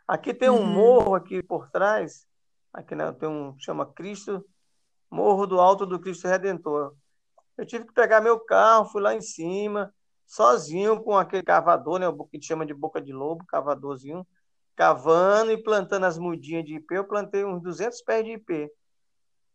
Aqui 0.08 0.34
tem 0.34 0.50
um 0.50 0.60
uhum. 0.60 0.66
morro 0.66 1.16
aqui 1.16 1.44
por 1.44 1.70
trás, 1.70 2.26
aqui 2.74 2.96
né, 2.96 3.12
tem 3.12 3.28
um, 3.28 3.56
chama 3.60 3.86
Cristo, 3.86 4.44
Morro 5.12 5.46
do 5.46 5.60
Alto 5.60 5.86
do 5.86 6.00
Cristo 6.00 6.28
Redentor. 6.28 6.96
Eu 7.58 7.66
tive 7.66 7.86
que 7.86 7.94
pegar 7.94 8.22
meu 8.22 8.40
carro, 8.40 8.90
fui 8.90 9.02
lá 9.02 9.14
em 9.14 9.22
cima, 9.22 9.94
sozinho 10.26 11.02
com 11.02 11.18
aquele 11.18 11.44
cavador, 11.44 12.00
né, 12.00 12.08
o 12.08 12.26
que 12.26 12.42
chama 12.42 12.66
de 12.66 12.74
boca 12.74 13.02
de 13.02 13.12
lobo, 13.12 13.46
cavadorzinho, 13.46 14.26
cavando 14.76 15.52
e 15.52 15.62
plantando 15.62 16.06
as 16.06 16.18
mudinhas 16.18 16.64
de 16.64 16.76
IP. 16.76 16.96
Eu 16.96 17.06
plantei 17.06 17.44
uns 17.44 17.62
200 17.62 18.02
pés 18.04 18.24
de 18.24 18.32
IP. 18.32 18.72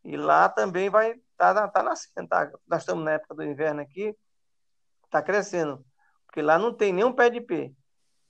E 0.04 0.16
lá 0.16 0.48
também 0.48 0.90
vai 0.90 1.14
tá, 1.36 1.68
tá 1.68 1.82
nascendo, 1.82 2.28
tá? 2.28 2.50
Nós 2.68 2.82
estamos 2.82 3.04
na 3.04 3.12
época 3.12 3.34
do 3.34 3.44
inverno 3.44 3.80
aqui, 3.80 4.16
tá 5.12 5.22
crescendo. 5.22 5.84
Porque 6.26 6.42
lá 6.42 6.58
não 6.58 6.72
tem 6.72 6.92
nenhum 6.92 7.12
pé 7.12 7.30
de 7.30 7.40
pé. 7.40 7.70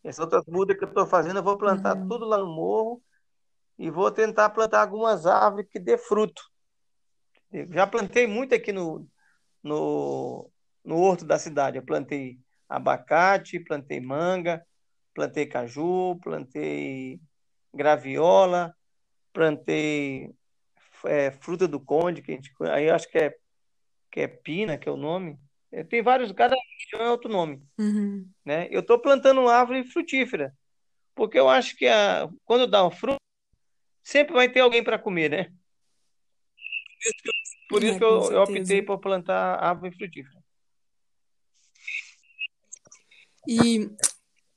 Essas 0.04 0.18
outras 0.18 0.44
mudas 0.46 0.76
que 0.76 0.84
eu 0.84 0.88
estou 0.88 1.06
fazendo, 1.06 1.38
eu 1.38 1.42
vou 1.42 1.56
plantar 1.56 1.96
uhum. 1.96 2.08
tudo 2.08 2.26
lá 2.26 2.38
no 2.38 2.46
morro 2.46 3.00
e 3.78 3.88
vou 3.90 4.10
tentar 4.10 4.50
plantar 4.50 4.80
algumas 4.82 5.24
árvores 5.24 5.68
que 5.70 5.78
dê 5.78 5.96
fruto. 5.96 6.42
Já 7.70 7.86
plantei 7.86 8.26
muito 8.26 8.54
aqui 8.54 8.72
no, 8.72 9.06
no, 9.62 10.50
no 10.84 10.98
horto 10.98 11.24
da 11.24 11.38
cidade. 11.38 11.76
Eu 11.76 11.84
plantei 11.84 12.38
abacate, 12.68 13.60
plantei 13.60 14.00
manga, 14.00 14.64
plantei 15.14 15.46
caju, 15.46 16.18
plantei 16.20 17.20
graviola, 17.72 18.74
plantei 19.32 20.34
é, 21.04 21.30
fruta 21.30 21.68
do 21.68 21.78
conde, 21.78 22.22
que 22.22 22.32
a 22.32 22.34
gente, 22.34 22.52
aí 22.70 22.90
acho 22.90 23.08
que 23.08 23.18
é, 23.18 23.34
que 24.10 24.20
é 24.20 24.26
pina, 24.28 24.76
que 24.76 24.88
é 24.88 24.92
o 24.92 24.96
nome. 24.96 25.38
É, 25.72 25.82
tem 25.82 26.02
vários, 26.02 26.30
cada 26.32 26.54
região 26.54 27.06
é 27.06 27.10
outro 27.10 27.30
nome. 27.30 27.62
Uhum. 27.78 28.28
Né? 28.44 28.68
Eu 28.70 28.80
estou 28.80 28.98
plantando 28.98 29.48
árvore 29.48 29.84
frutífera, 29.84 30.54
porque 31.14 31.38
eu 31.38 31.48
acho 31.48 31.76
que 31.76 31.86
a, 31.86 32.28
quando 32.44 32.66
dá 32.66 32.86
um 32.86 32.90
fruto, 32.90 33.16
sempre 34.02 34.34
vai 34.34 34.48
ter 34.48 34.60
alguém 34.60 34.84
para 34.84 34.98
comer, 34.98 35.30
né? 35.30 35.52
Por 37.68 37.82
isso 37.82 37.98
que 37.98 38.04
eu, 38.04 38.32
eu 38.32 38.42
optei 38.42 38.82
por 38.82 38.98
plantar 38.98 39.56
árvore 39.56 39.96
frutífera. 39.96 40.42
E 43.48 43.90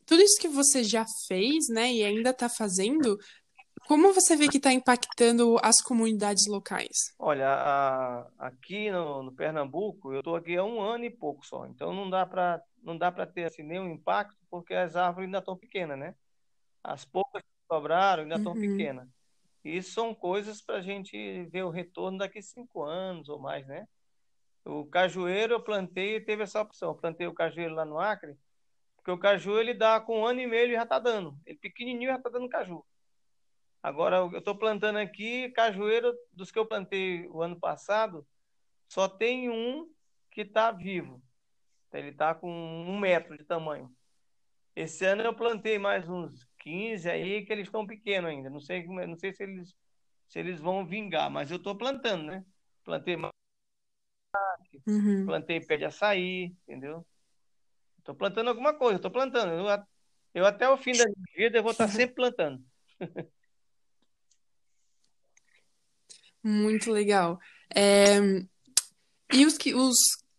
tudo 0.06 0.22
isso 0.22 0.40
que 0.40 0.48
você 0.48 0.84
já 0.84 1.06
fez, 1.28 1.70
né, 1.70 1.92
e 1.92 2.04
ainda 2.04 2.30
está 2.30 2.48
fazendo, 2.48 3.18
como 3.88 4.14
você 4.14 4.36
vê 4.36 4.48
que 4.48 4.58
está 4.58 4.72
impactando 4.74 5.58
as 5.62 5.82
comunidades 5.82 6.48
locais? 6.48 7.14
Olha, 7.20 7.48
a, 7.48 8.28
aqui 8.40 8.90
no, 8.92 9.24
no, 9.24 9.32
Pernambuco, 9.32 10.14
eu 10.14 10.20
estou 10.20 10.36
aqui 10.36 10.58
há 10.58 10.64
um 10.64 10.82
ano 10.82 11.06
e 11.06 11.10
pouco 11.10 11.46
só, 11.46 11.66
então 11.68 11.94
não 11.94 12.10
dá 12.10 12.26
para 12.26 12.62
não 12.82 12.98
dá 12.98 13.12
para 13.12 13.26
ter 13.26 13.46
assim, 13.46 13.64
nenhum 13.64 13.90
impacto, 13.90 14.38
porque 14.50 14.74
as 14.76 14.96
árvores 14.96 15.26
ainda 15.26 15.40
estão 15.40 15.58
pequenas, 15.58 15.98
né? 15.98 16.16
As 16.84 17.04
poucas 17.04 17.42
que 17.42 17.48
sobraram 17.68 18.24
ainda 18.24 18.36
estão 18.36 18.54
uhum. 18.54 18.62
pequenas. 18.62 19.08
E 19.64 19.78
isso 19.78 19.92
são 19.92 20.14
coisas 20.14 20.62
para 20.62 20.76
a 20.76 20.82
gente 20.82 21.46
ver 21.46 21.64
o 21.64 21.72
retorno 21.72 22.20
daqui 22.20 22.44
cinco 22.44 22.84
anos 22.84 23.28
ou 23.28 23.40
mais, 23.40 23.66
né? 23.66 23.88
O 24.64 24.86
cajueiro 24.86 25.56
eu 25.56 25.64
plantei 25.64 26.18
e 26.18 26.22
teve 26.22 26.44
essa 26.44 26.62
opção. 26.62 26.90
Eu 26.90 26.96
plantei 26.96 27.26
o 27.26 27.34
cajueiro 27.34 27.74
lá 27.74 27.86
no 27.86 28.00
Acre, 28.00 28.38
porque 28.96 29.10
o 29.10 29.18
caju 29.18 29.60
ele 29.60 29.74
dá 29.74 30.00
com 30.00 30.22
um 30.22 30.26
ano 30.26 30.42
e 30.42 30.48
meio 30.48 30.64
ele 30.64 30.74
já 30.74 30.84
está 30.84 31.00
dando. 31.00 31.36
Ele 31.46 31.58
pequenininho 31.58 32.12
já 32.12 32.18
está 32.18 32.30
dando 32.30 32.48
caju. 32.48 32.86
Agora 33.86 34.16
eu 34.16 34.40
estou 34.40 34.56
plantando 34.56 34.98
aqui 34.98 35.52
cajueiro 35.52 36.12
dos 36.34 36.50
que 36.50 36.58
eu 36.58 36.66
plantei 36.66 37.28
o 37.28 37.44
ano 37.44 37.60
passado, 37.60 38.26
só 38.88 39.08
tem 39.08 39.48
um 39.48 39.88
que 40.32 40.42
está 40.42 40.72
vivo. 40.72 41.22
Ele 41.94 42.10
está 42.10 42.34
com 42.34 42.50
um 42.50 42.98
metro 42.98 43.38
de 43.38 43.44
tamanho. 43.44 43.96
Esse 44.76 45.06
ano 45.06 45.22
eu 45.22 45.36
plantei 45.36 45.78
mais 45.78 46.10
uns 46.10 46.50
15 46.58 47.08
aí 47.08 47.46
que 47.46 47.54
eles 47.54 47.68
estão 47.68 47.86
pequenos 47.86 48.32
ainda. 48.32 48.50
Não 48.50 48.60
sei, 48.60 48.88
não 48.88 49.16
sei 49.20 49.32
se 49.32 49.44
eles 49.44 49.76
se 50.28 50.40
eles 50.40 50.60
vão 50.60 50.84
vingar, 50.84 51.30
mas 51.30 51.52
eu 51.52 51.58
estou 51.58 51.78
plantando, 51.78 52.24
né? 52.24 52.44
Plantei 52.84 53.16
uhum. 54.88 55.28
plantei 55.28 55.64
pé 55.64 55.78
de 55.78 55.86
açaí, 55.86 56.56
entendeu? 56.64 57.06
Estou 58.00 58.16
plantando 58.16 58.50
alguma 58.50 58.74
coisa, 58.74 58.96
estou 58.96 59.12
plantando. 59.12 59.52
Eu, 59.54 59.86
eu, 60.34 60.44
até 60.44 60.68
o 60.68 60.76
fim 60.76 60.94
da 60.94 61.06
minha 61.06 61.36
vida 61.36 61.60
eu 61.60 61.64
vou 61.64 61.72
estar 61.72 61.88
sempre 62.10 62.16
plantando. 62.16 62.66
Muito 66.48 66.92
legal. 66.92 67.40
É... 67.76 68.20
E 69.34 69.48
os, 69.48 69.58
que, 69.58 69.74
os 69.74 69.96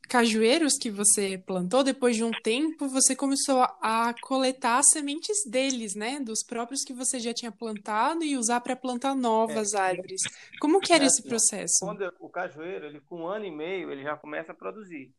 cajueiros 0.08 0.74
que 0.80 0.88
você 0.88 1.36
plantou, 1.36 1.82
depois 1.82 2.14
de 2.14 2.22
um 2.22 2.30
tempo, 2.30 2.86
você 2.86 3.16
começou 3.16 3.60
a 3.82 4.14
coletar 4.22 4.84
sementes 4.84 5.44
deles, 5.44 5.96
né? 5.96 6.20
Dos 6.20 6.44
próprios 6.44 6.84
que 6.84 6.92
você 6.92 7.18
já 7.18 7.34
tinha 7.34 7.50
plantado 7.50 8.22
e 8.22 8.36
usar 8.36 8.60
para 8.60 8.76
plantar 8.76 9.16
novas 9.16 9.74
é, 9.74 9.78
árvores. 9.78 10.22
Como 10.60 10.80
que 10.80 10.92
era 10.92 11.02
é, 11.02 11.08
esse 11.08 11.22
assim, 11.22 11.28
processo? 11.28 11.78
Quando 11.80 12.14
o 12.20 12.28
cajueiro, 12.28 12.86
ele 12.86 13.00
com 13.00 13.22
um 13.22 13.26
ano 13.26 13.44
e 13.44 13.50
meio, 13.50 13.90
ele 13.90 14.04
já 14.04 14.16
começa 14.16 14.52
a 14.52 14.54
produzir. 14.54 15.12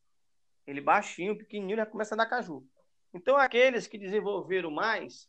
Ele 0.66 0.80
baixinho, 0.80 1.38
pequenininho, 1.38 1.78
já 1.78 1.86
começa 1.86 2.16
a 2.16 2.18
dar 2.18 2.26
caju. 2.28 2.66
Então, 3.14 3.36
aqueles 3.36 3.88
que 3.88 3.98
desenvolveram 3.98 4.72
mais, 4.72 5.28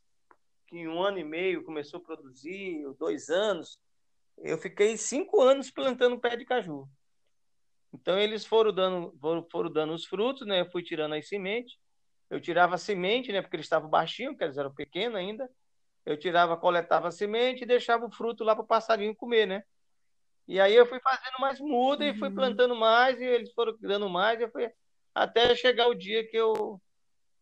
que 0.69 0.77
em 0.79 0.87
um 0.87 1.03
ano 1.03 1.19
e 1.19 1.25
meio 1.25 1.65
começou 1.65 1.99
a 1.99 2.03
produzir, 2.03 2.85
dois 2.97 3.29
anos, 3.29 3.77
eu 4.43 4.59
fiquei 4.59 4.97
cinco 4.97 5.41
anos 5.41 5.71
plantando 5.71 6.19
pé 6.19 6.37
de 6.37 6.45
caju. 6.45 6.89
Então, 7.93 8.19
eles 8.19 8.45
foram 8.45 8.73
dando, 8.73 9.17
foram, 9.21 9.47
foram 9.51 9.73
dando 9.73 9.95
os 9.95 10.05
frutos, 10.05 10.47
né? 10.47 10.61
Eu 10.61 10.71
fui 10.71 10.83
tirando 10.83 11.15
as 11.15 11.29
sementes. 11.29 11.77
Eu 12.31 12.41
tirava 12.41 12.75
a 12.75 12.79
semente, 12.79 13.33
né? 13.33 13.41
Porque 13.41 13.57
eles 13.57 13.67
estavam 13.67 13.89
baixinhos, 13.89 14.33
porque 14.33 14.45
eles 14.45 14.59
eram 14.59 14.75
pequenos 14.75 15.17
ainda. 15.17 15.49
Eu 16.05 16.19
tirava, 16.19 16.57
coletava 16.57 17.09
a 17.09 17.11
semente 17.11 17.65
e 17.65 17.67
deixava 17.67 18.07
o 18.07 18.11
fruto 18.11 18.45
lá 18.45 18.55
para 18.55 18.65
o 18.65 18.67
passarinho 18.67 19.15
comer, 19.15 19.47
né? 19.47 19.63
E 20.47 20.59
aí 20.59 20.75
eu 20.75 20.87
fui 20.87 20.99
fazendo 21.01 21.39
mais 21.41 21.61
muda 21.61 22.05
uhum. 22.05 22.11
e 22.11 22.19
fui 22.19 22.29
uhum. 22.29 22.35
plantando 22.35 22.75
mais, 22.75 23.21
e 23.21 23.25
eles 23.25 23.53
foram 23.53 23.77
dando 23.81 24.09
mais, 24.09 24.41
e 24.41 24.45
eu 24.45 24.51
fui 24.51 24.71
até 25.15 25.55
chegar 25.55 25.89
o 25.89 25.95
dia 25.95 26.27
que 26.27 26.37
eu 26.37 26.81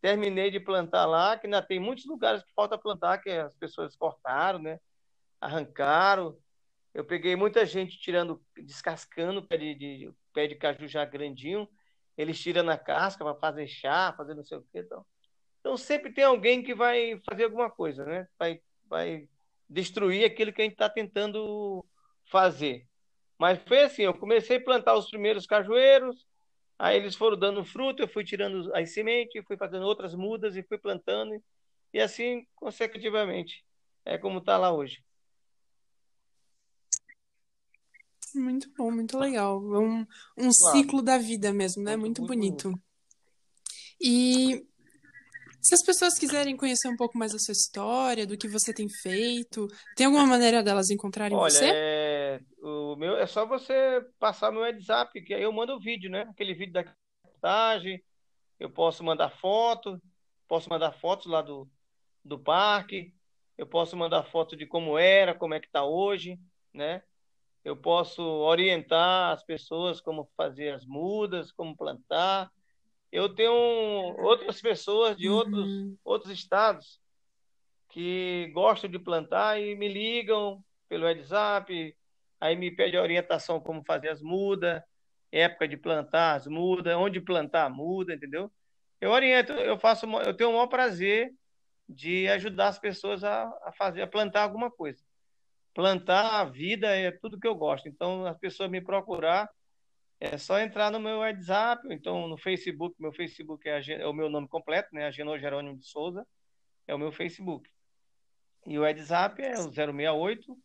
terminei 0.01 0.51
de 0.51 0.59
plantar 0.59 1.05
lá, 1.05 1.37
que 1.37 1.47
ainda 1.47 1.61
tem 1.61 1.79
muitos 1.79 2.05
lugares 2.05 2.43
que 2.43 2.53
falta 2.53 2.77
plantar, 2.77 3.19
que 3.19 3.29
as 3.29 3.55
pessoas 3.55 3.95
cortaram, 3.95 4.59
né? 4.59 4.79
Arrancaram. 5.39 6.37
Eu 6.97 7.05
peguei 7.05 7.35
muita 7.35 7.63
gente 7.63 7.99
tirando, 7.99 8.43
descascando 8.57 9.47
pé 9.47 9.57
de, 9.57 9.75
de 9.75 10.11
pé 10.33 10.47
de 10.47 10.55
caju 10.55 10.87
já 10.87 11.05
grandinho, 11.05 11.69
eles 12.17 12.41
tiram 12.41 12.63
na 12.63 12.75
casca 12.75 13.23
para 13.23 13.35
fazer 13.35 13.67
chá, 13.67 14.13
fazer 14.17 14.33
não 14.33 14.43
sei 14.43 14.57
o 14.57 14.63
que, 14.63 14.79
então. 14.79 15.05
Então 15.59 15.77
sempre 15.77 16.11
tem 16.11 16.23
alguém 16.23 16.63
que 16.63 16.73
vai 16.73 17.21
fazer 17.29 17.43
alguma 17.43 17.69
coisa, 17.69 18.03
né? 18.03 18.27
Vai, 18.39 18.61
vai 18.85 19.29
destruir 19.69 20.25
aquilo 20.25 20.51
que 20.51 20.61
a 20.61 20.63
gente 20.65 20.73
está 20.73 20.89
tentando 20.89 21.85
fazer. 22.31 22.87
Mas 23.37 23.59
foi 23.67 23.81
assim, 23.83 24.01
eu 24.01 24.13
comecei 24.15 24.57
a 24.57 24.63
plantar 24.63 24.95
os 24.95 25.07
primeiros 25.07 25.45
cajueiros, 25.45 26.25
Aí 26.79 26.97
eles 26.97 27.15
foram 27.15 27.37
dando 27.37 27.63
fruto, 27.65 28.03
eu 28.03 28.07
fui 28.07 28.23
tirando 28.23 28.73
as 28.75 28.93
sementes, 28.93 29.43
fui 29.45 29.57
fazendo 29.57 29.85
outras 29.85 30.13
mudas 30.13 30.55
e 30.55 30.63
fui 30.63 30.77
plantando, 30.77 31.43
e 31.93 31.99
assim 31.99 32.45
consecutivamente. 32.55 33.65
É 34.05 34.17
como 34.17 34.39
está 34.39 34.57
lá 34.57 34.71
hoje. 34.71 35.03
Muito 38.37 38.69
bom, 38.77 38.91
muito 38.91 39.17
legal. 39.17 39.57
É 39.75 39.79
um, 39.79 39.99
um 40.37 40.49
claro. 40.49 40.77
ciclo 40.77 41.01
da 41.01 41.17
vida 41.17 41.51
mesmo, 41.51 41.83
né? 41.83 41.95
Muito, 41.95 42.21
muito 42.21 42.33
bonito. 42.33 42.63
bonito. 42.69 42.83
E 43.99 44.65
se 45.61 45.73
as 45.73 45.83
pessoas 45.83 46.17
quiserem 46.17 46.55
conhecer 46.55 46.87
um 46.87 46.95
pouco 46.95 47.17
mais 47.17 47.33
da 47.33 47.39
sua 47.39 47.51
história, 47.51 48.25
do 48.25 48.37
que 48.37 48.47
você 48.47 48.73
tem 48.73 48.87
feito, 48.87 49.67
tem 49.95 50.05
alguma 50.05 50.25
maneira 50.25 50.63
delas 50.63 50.89
encontrarem 50.89 51.37
Olha, 51.37 51.51
você? 51.51 51.71
É... 51.73 52.39
O 52.61 52.95
meu... 52.95 53.17
é 53.17 53.25
só 53.27 53.45
você 53.45 54.05
passar 54.19 54.51
meu 54.51 54.61
WhatsApp, 54.61 55.21
que 55.21 55.33
aí 55.33 55.43
eu 55.43 55.51
mando 55.51 55.73
o 55.73 55.79
vídeo, 55.79 56.09
né? 56.09 56.21
Aquele 56.29 56.53
vídeo 56.53 56.73
da 56.73 56.85
reportagem, 57.21 58.01
eu 58.59 58.69
posso 58.69 59.03
mandar 59.03 59.29
foto, 59.29 60.01
posso 60.47 60.69
mandar 60.69 60.93
fotos 60.93 61.27
lá 61.27 61.41
do, 61.41 61.69
do 62.23 62.39
parque, 62.39 63.13
eu 63.57 63.67
posso 63.67 63.97
mandar 63.97 64.23
foto 64.23 64.55
de 64.55 64.65
como 64.65 64.97
era, 64.97 65.33
como 65.33 65.53
é 65.53 65.59
que 65.59 65.67
está 65.67 65.83
hoje, 65.83 66.39
né? 66.73 67.01
Eu 67.67 67.75
posso 67.75 68.23
orientar 68.23 69.33
as 69.33 69.43
pessoas 69.43 69.99
como 69.99 70.29
fazer 70.37 70.69
as 70.69 70.85
mudas, 70.85 71.51
como 71.51 71.75
plantar, 71.75 72.49
eu 73.11 73.27
tenho 73.27 73.51
outras 74.23 74.61
pessoas 74.61 75.17
de 75.17 75.27
outros, 75.27 75.67
uhum. 75.67 75.97
outros 76.05 76.31
estados 76.31 76.97
que 77.89 78.49
gostam 78.53 78.89
de 78.89 78.97
plantar 78.97 79.59
e 79.59 79.75
me 79.75 79.89
ligam 79.89 80.63
pelo 80.87 81.07
WhatsApp, 81.07 81.93
aí 82.39 82.55
me 82.55 82.71
pede 82.71 82.95
orientação 82.95 83.59
como 83.59 83.83
fazer 83.83 84.07
as 84.07 84.21
mudas, 84.21 84.81
época 85.29 85.67
de 85.67 85.75
plantar 85.75 86.35
as 86.35 86.47
mudas, 86.47 86.95
onde 86.95 87.19
plantar 87.19 87.65
a 87.65 87.69
muda, 87.69 88.13
entendeu? 88.13 88.49
Eu 89.01 89.11
oriento, 89.11 89.51
eu 89.51 89.77
faço, 89.77 90.05
eu 90.05 90.33
tenho 90.33 90.51
o 90.51 90.53
maior 90.53 90.67
prazer 90.67 91.33
de 91.89 92.29
ajudar 92.29 92.69
as 92.69 92.79
pessoas 92.79 93.25
a, 93.25 93.43
a 93.65 93.73
fazer, 93.77 94.03
a 94.03 94.07
plantar 94.07 94.43
alguma 94.43 94.71
coisa. 94.71 95.03
Plantar 95.77 96.41
a 96.41 96.43
vida 96.43 96.87
é 96.87 97.11
tudo 97.11 97.39
que 97.39 97.47
eu 97.47 97.53
gosto. 97.53 97.87
Então, 97.87 98.25
as 98.25 98.35
pessoas 98.39 98.67
me 98.67 98.81
procurar, 98.81 99.47
é 100.19 100.35
só 100.35 100.59
entrar 100.59 100.89
no 100.89 100.99
meu 100.99 101.19
WhatsApp, 101.19 101.87
então 101.91 102.27
no 102.27 102.35
Facebook, 102.35 102.95
meu 102.99 103.13
Facebook 103.13 103.69
é, 103.69 103.79
é 104.01 104.07
o 104.07 104.11
meu 104.11 104.27
nome 104.27 104.47
completo, 104.47 104.89
né? 104.91 105.05
Agenor 105.05 105.37
Jerônimo 105.37 105.77
de 105.77 105.85
Souza, 105.85 106.25
é 106.87 106.95
o 106.95 106.97
meu 106.97 107.11
Facebook. 107.11 107.69
E 108.65 108.79
o 108.79 108.81
WhatsApp 108.81 109.39
é 109.39 109.53
o 109.59 109.71
068 109.71 110.57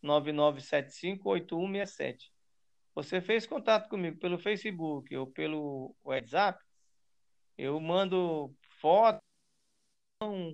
9975 0.00 1.28
8167. 1.28 2.32
Você 2.94 3.20
fez 3.20 3.46
contato 3.46 3.90
comigo 3.90 4.18
pelo 4.18 4.38
Facebook 4.38 5.14
ou 5.14 5.26
pelo 5.26 5.94
WhatsApp, 6.02 6.58
eu 7.58 7.78
mando 7.78 8.50
foto, 8.80 9.20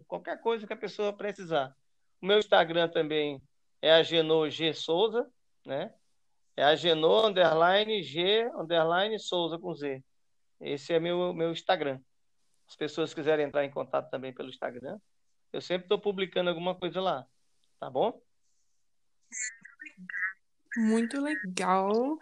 qualquer 0.08 0.40
coisa 0.40 0.66
que 0.66 0.72
a 0.72 0.76
pessoa 0.76 1.16
precisar. 1.16 1.72
O 2.20 2.26
meu 2.26 2.40
Instagram 2.40 2.88
também 2.88 3.40
é 3.82 3.92
Agenor 3.92 4.50
G 4.50 4.72
Souza, 4.72 5.28
né? 5.64 5.92
É 6.56 6.64
Agenor, 6.64 7.26
underline, 7.26 8.02
G, 8.02 8.50
underline, 8.56 9.18
Souza 9.18 9.58
com 9.58 9.74
Z. 9.74 10.02
Esse 10.60 10.92
é 10.92 11.00
meu, 11.00 11.32
meu 11.32 11.52
Instagram. 11.52 12.00
As 12.68 12.76
pessoas 12.76 13.14
quiserem 13.14 13.46
entrar 13.46 13.64
em 13.64 13.70
contato 13.70 14.10
também 14.10 14.32
pelo 14.32 14.48
Instagram, 14.48 14.98
eu 15.52 15.60
sempre 15.60 15.86
estou 15.86 15.98
publicando 15.98 16.50
alguma 16.50 16.74
coisa 16.74 17.00
lá. 17.00 17.26
Tá 17.78 17.90
bom? 17.90 18.20
Muito 20.76 21.20
legal. 21.20 22.18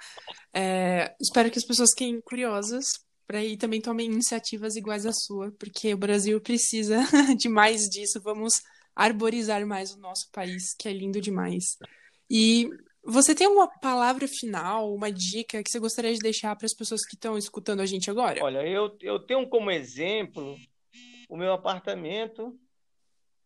É, 0.54 1.14
espero 1.20 1.50
que 1.50 1.58
as 1.58 1.64
pessoas 1.64 1.90
fiquem 1.90 2.20
curiosas 2.20 2.86
para 3.26 3.44
ir 3.44 3.58
também 3.58 3.80
tomem 3.82 4.10
iniciativas 4.10 4.74
iguais 4.74 5.04
à 5.04 5.12
sua, 5.12 5.52
porque 5.52 5.92
o 5.92 5.98
Brasil 5.98 6.40
precisa 6.40 6.96
de 7.36 7.48
mais 7.48 7.82
disso. 7.88 8.20
Vamos 8.22 8.54
arborizar 8.98 9.64
mais 9.64 9.94
o 9.94 10.00
nosso 10.00 10.28
país, 10.32 10.74
que 10.74 10.88
é 10.88 10.92
lindo 10.92 11.20
demais. 11.20 11.78
E 12.28 12.68
você 13.04 13.32
tem 13.32 13.46
uma 13.46 13.68
palavra 13.68 14.26
final, 14.26 14.92
uma 14.92 15.10
dica 15.12 15.62
que 15.62 15.70
você 15.70 15.78
gostaria 15.78 16.12
de 16.12 16.18
deixar 16.18 16.56
para 16.56 16.66
as 16.66 16.74
pessoas 16.74 17.06
que 17.06 17.14
estão 17.14 17.38
escutando 17.38 17.80
a 17.80 17.86
gente 17.86 18.10
agora? 18.10 18.42
Olha, 18.42 18.66
eu, 18.66 18.96
eu 19.00 19.20
tenho 19.20 19.48
como 19.48 19.70
exemplo 19.70 20.56
o 21.28 21.36
meu 21.36 21.52
apartamento, 21.52 22.58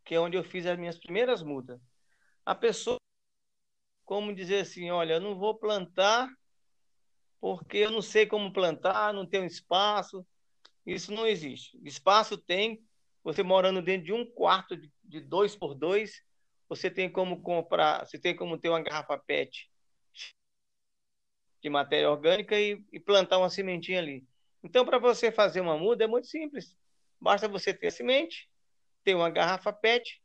que 0.05 0.15
é 0.15 0.21
onde 0.21 0.39
eu 0.39 0.43
fiz 0.43 0.65
as 0.65 0.79
minhas 0.79 0.99
primeiras 0.99 1.43
mudas. 1.43 1.79
A 2.47 2.55
pessoa, 2.55 2.97
como 4.07 4.35
dizer 4.35 4.61
assim, 4.61 4.91
olha, 4.91 5.15
eu 5.15 5.21
não 5.21 5.37
vou 5.39 5.55
plantar 5.55 6.29
porque 7.39 7.79
eu 7.79 7.91
não 7.91 8.01
sei 8.01 8.25
como 8.25 8.53
plantar, 8.53 9.13
não 9.13 9.27
tenho 9.27 9.45
espaço. 9.45 10.25
Isso 10.87 11.13
não 11.13 11.27
existe. 11.27 11.79
Espaço 11.85 12.39
tem, 12.39 12.81
você 13.23 13.43
morando 13.43 13.83
dentro 13.83 14.07
de 14.07 14.13
um 14.13 14.25
quarto 14.25 14.77
de 14.77 15.21
dois 15.21 15.55
por 15.55 15.75
dois, 15.75 16.23
você 16.69 16.91
tem 16.91 17.11
como 17.11 17.43
comprar, 17.43 18.07
você 18.07 18.19
tem 18.19 18.35
como 18.35 18.59
ter 18.59 18.69
uma 18.69 18.83
garrafa 18.83 19.19
PET 19.19 19.71
de 21.63 21.71
matéria 21.71 22.11
orgânica 22.11 22.59
e, 22.59 22.85
e 22.93 22.99
plantar 22.99 23.39
uma 23.39 23.49
sementinha 23.49 24.01
ali. 24.01 24.27
Então, 24.65 24.85
para 24.85 24.99
você 24.99 25.31
fazer 25.31 25.61
uma 25.61 25.79
muda 25.79 26.05
é 26.05 26.07
muito 26.07 26.27
simples. 26.27 26.77
Basta 27.21 27.47
você 27.47 27.73
ter 27.73 27.91
semente, 27.93 28.49
ter 29.05 29.15
uma 29.15 29.31
garrafa 29.31 29.73
PET 29.73 30.21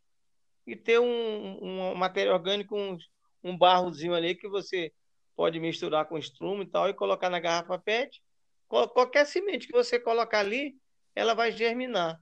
e 0.65 0.75
ter 0.75 0.99
um, 0.99 1.59
um 1.61 1.95
matéria 1.95 2.33
orgânica, 2.33 2.73
um, 2.73 2.97
um 3.43 3.57
barrozinho 3.57 4.13
ali 4.13 4.35
que 4.35 4.47
você 4.47 4.91
pode 5.35 5.59
misturar 5.59 6.07
com 6.07 6.17
estrumo 6.17 6.63
e 6.63 6.65
tal 6.65 6.89
e 6.89 6.93
colocar 6.93 7.29
na 7.29 7.39
garrafa 7.39 7.77
PET. 7.77 8.21
Qualquer 8.67 9.25
semente 9.25 9.67
que 9.67 9.73
você 9.73 9.99
colocar 9.99 10.39
ali, 10.39 10.75
ela 11.15 11.33
vai 11.33 11.51
germinar. 11.51 12.19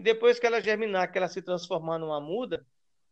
E 0.00 0.02
depois 0.02 0.38
que 0.38 0.46
ela 0.46 0.62
germinar, 0.62 1.12
que 1.12 1.18
ela 1.18 1.28
se 1.28 1.42
transformar 1.42 1.98
numa 1.98 2.18
muda 2.18 2.64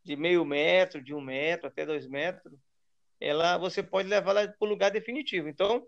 de 0.02 0.16
meio 0.16 0.42
metro, 0.42 1.02
de 1.02 1.12
um 1.12 1.20
metro 1.20 1.68
até 1.68 1.84
dois 1.84 2.08
metros, 2.08 2.58
ela 3.20 3.58
você 3.58 3.82
pode 3.82 4.08
levá-la 4.08 4.48
para 4.48 4.56
o 4.58 4.64
lugar 4.64 4.90
definitivo. 4.90 5.50
Então, 5.50 5.86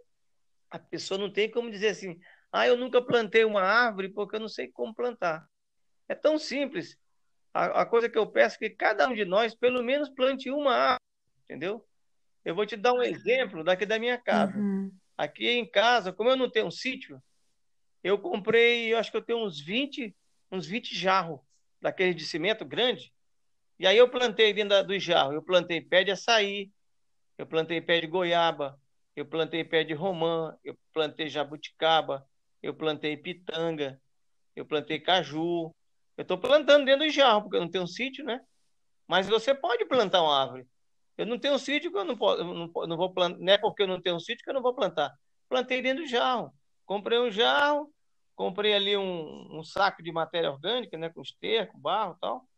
a 0.71 0.79
pessoa 0.79 1.17
não 1.17 1.33
tem 1.33 1.51
como 1.51 1.71
dizer 1.71 1.89
assim, 1.89 2.21
ah, 2.53 2.67
eu 2.67 2.77
nunca 2.77 3.01
plantei 3.01 3.47
uma 3.47 3.63
árvore 3.63 4.11
porque 4.11 4.37
eu 4.37 4.41
não 4.41 4.49
sei 4.49 4.69
como 4.69 4.95
plantar. 4.95 5.49
É 6.07 6.15
tão 6.15 6.37
simples. 6.39 6.99
A, 7.55 7.81
a 7.81 7.87
coisa 7.87 8.07
que 8.07 8.19
eu 8.19 8.27
peço 8.27 8.57
é 8.57 8.69
que 8.69 8.77
cada 8.77 9.09
um 9.09 9.15
de 9.15 9.25
nós, 9.25 9.55
pelo 9.55 9.83
menos, 9.83 10.11
plante 10.11 10.51
uma 10.51 10.75
árvore, 10.75 11.05
entendeu? 11.45 11.83
Eu 12.45 12.55
vou 12.55 12.67
te 12.67 12.77
dar 12.77 12.93
um 12.93 13.03
exemplo 13.03 13.65
daqui 13.65 13.87
da 13.87 13.99
minha 13.99 14.19
casa. 14.19 14.55
Uhum. 14.55 14.93
Aqui 15.17 15.49
em 15.49 15.65
casa, 15.65 16.13
como 16.13 16.29
eu 16.29 16.37
não 16.37 16.51
tenho 16.51 16.67
um 16.67 16.71
sítio, 16.71 17.23
eu 18.05 18.19
comprei, 18.19 18.93
eu 18.93 18.99
acho 18.99 19.11
que 19.11 19.17
eu 19.17 19.23
tenho 19.23 19.43
uns 19.43 19.59
20, 19.59 20.15
uns 20.51 20.67
20 20.67 20.95
jarros 20.97 21.41
daquele 21.81 22.15
de 22.15 22.25
cimento 22.25 22.65
grande. 22.65 23.13
E 23.79 23.87
aí 23.87 23.97
eu 23.97 24.09
plantei 24.11 24.53
dentro 24.53 24.85
do 24.85 24.99
jarro, 24.99 25.33
eu 25.33 25.43
plantei 25.43 25.81
pé 25.81 26.05
de 26.05 26.11
açaí, 26.11 26.71
eu 27.39 27.47
plantei 27.47 27.81
pé 27.81 28.01
de 28.01 28.07
goiaba, 28.07 28.79
eu 29.17 29.25
plantei 29.25 29.65
pé 29.65 29.83
de 29.83 29.95
romã, 29.95 30.57
eu 30.63 30.79
plantei 30.93 31.29
jabuticaba, 31.29 32.27
eu 32.63 32.75
plantei 32.75 33.17
pitanga, 33.17 34.01
eu 34.55 34.67
plantei 34.67 35.01
caju. 35.01 35.75
Eu 36.17 36.23
estou 36.23 36.37
plantando 36.37 36.85
dentro 36.85 37.07
do 37.07 37.11
jarro, 37.11 37.43
porque 37.43 37.57
eu 37.57 37.63
não 37.63 37.71
tenho 37.71 37.85
um 37.85 37.87
sítio, 37.87 38.25
né? 38.25 38.41
Mas 39.09 39.27
você 39.29 39.55
pode 39.55 39.85
plantar 39.87 40.23
uma 40.23 40.39
árvore. 40.39 40.67
Eu 41.17 41.27
não 41.27 41.39
tenho 41.39 41.55
um 41.55 41.59
sítio 41.59 41.91
que 41.91 41.97
eu 41.99 42.05
não, 42.05 42.17
posso, 42.17 42.45
não, 42.45 42.71
não 42.87 42.97
vou 42.97 43.13
plantar, 43.13 43.39
não 43.39 43.53
é 43.53 43.59
porque 43.59 43.83
eu 43.83 43.87
não 43.87 44.01
tenho 44.01 44.17
um 44.17 44.21
sítio 44.21 44.45
que 44.45 44.51
eu 44.51 44.55
não 44.55 44.63
vou 44.63 44.75
plantar. 44.75 45.11
Plantei 45.49 45.83
dentro 45.83 46.05
do 46.05 46.09
jarro. 46.09 46.53
Comprei 46.85 47.19
um 47.19 47.31
jarro, 47.31 47.93
comprei 48.41 48.73
ali 48.73 48.97
um, 48.97 49.59
um 49.59 49.63
saco 49.63 50.03
de 50.03 50.11
matéria 50.11 50.51
orgânica, 50.51 50.97
né, 50.97 51.11
com 51.11 51.21
esterco, 51.21 51.77
barro 51.77 52.15
e 52.17 52.21
tal. 52.21 52.49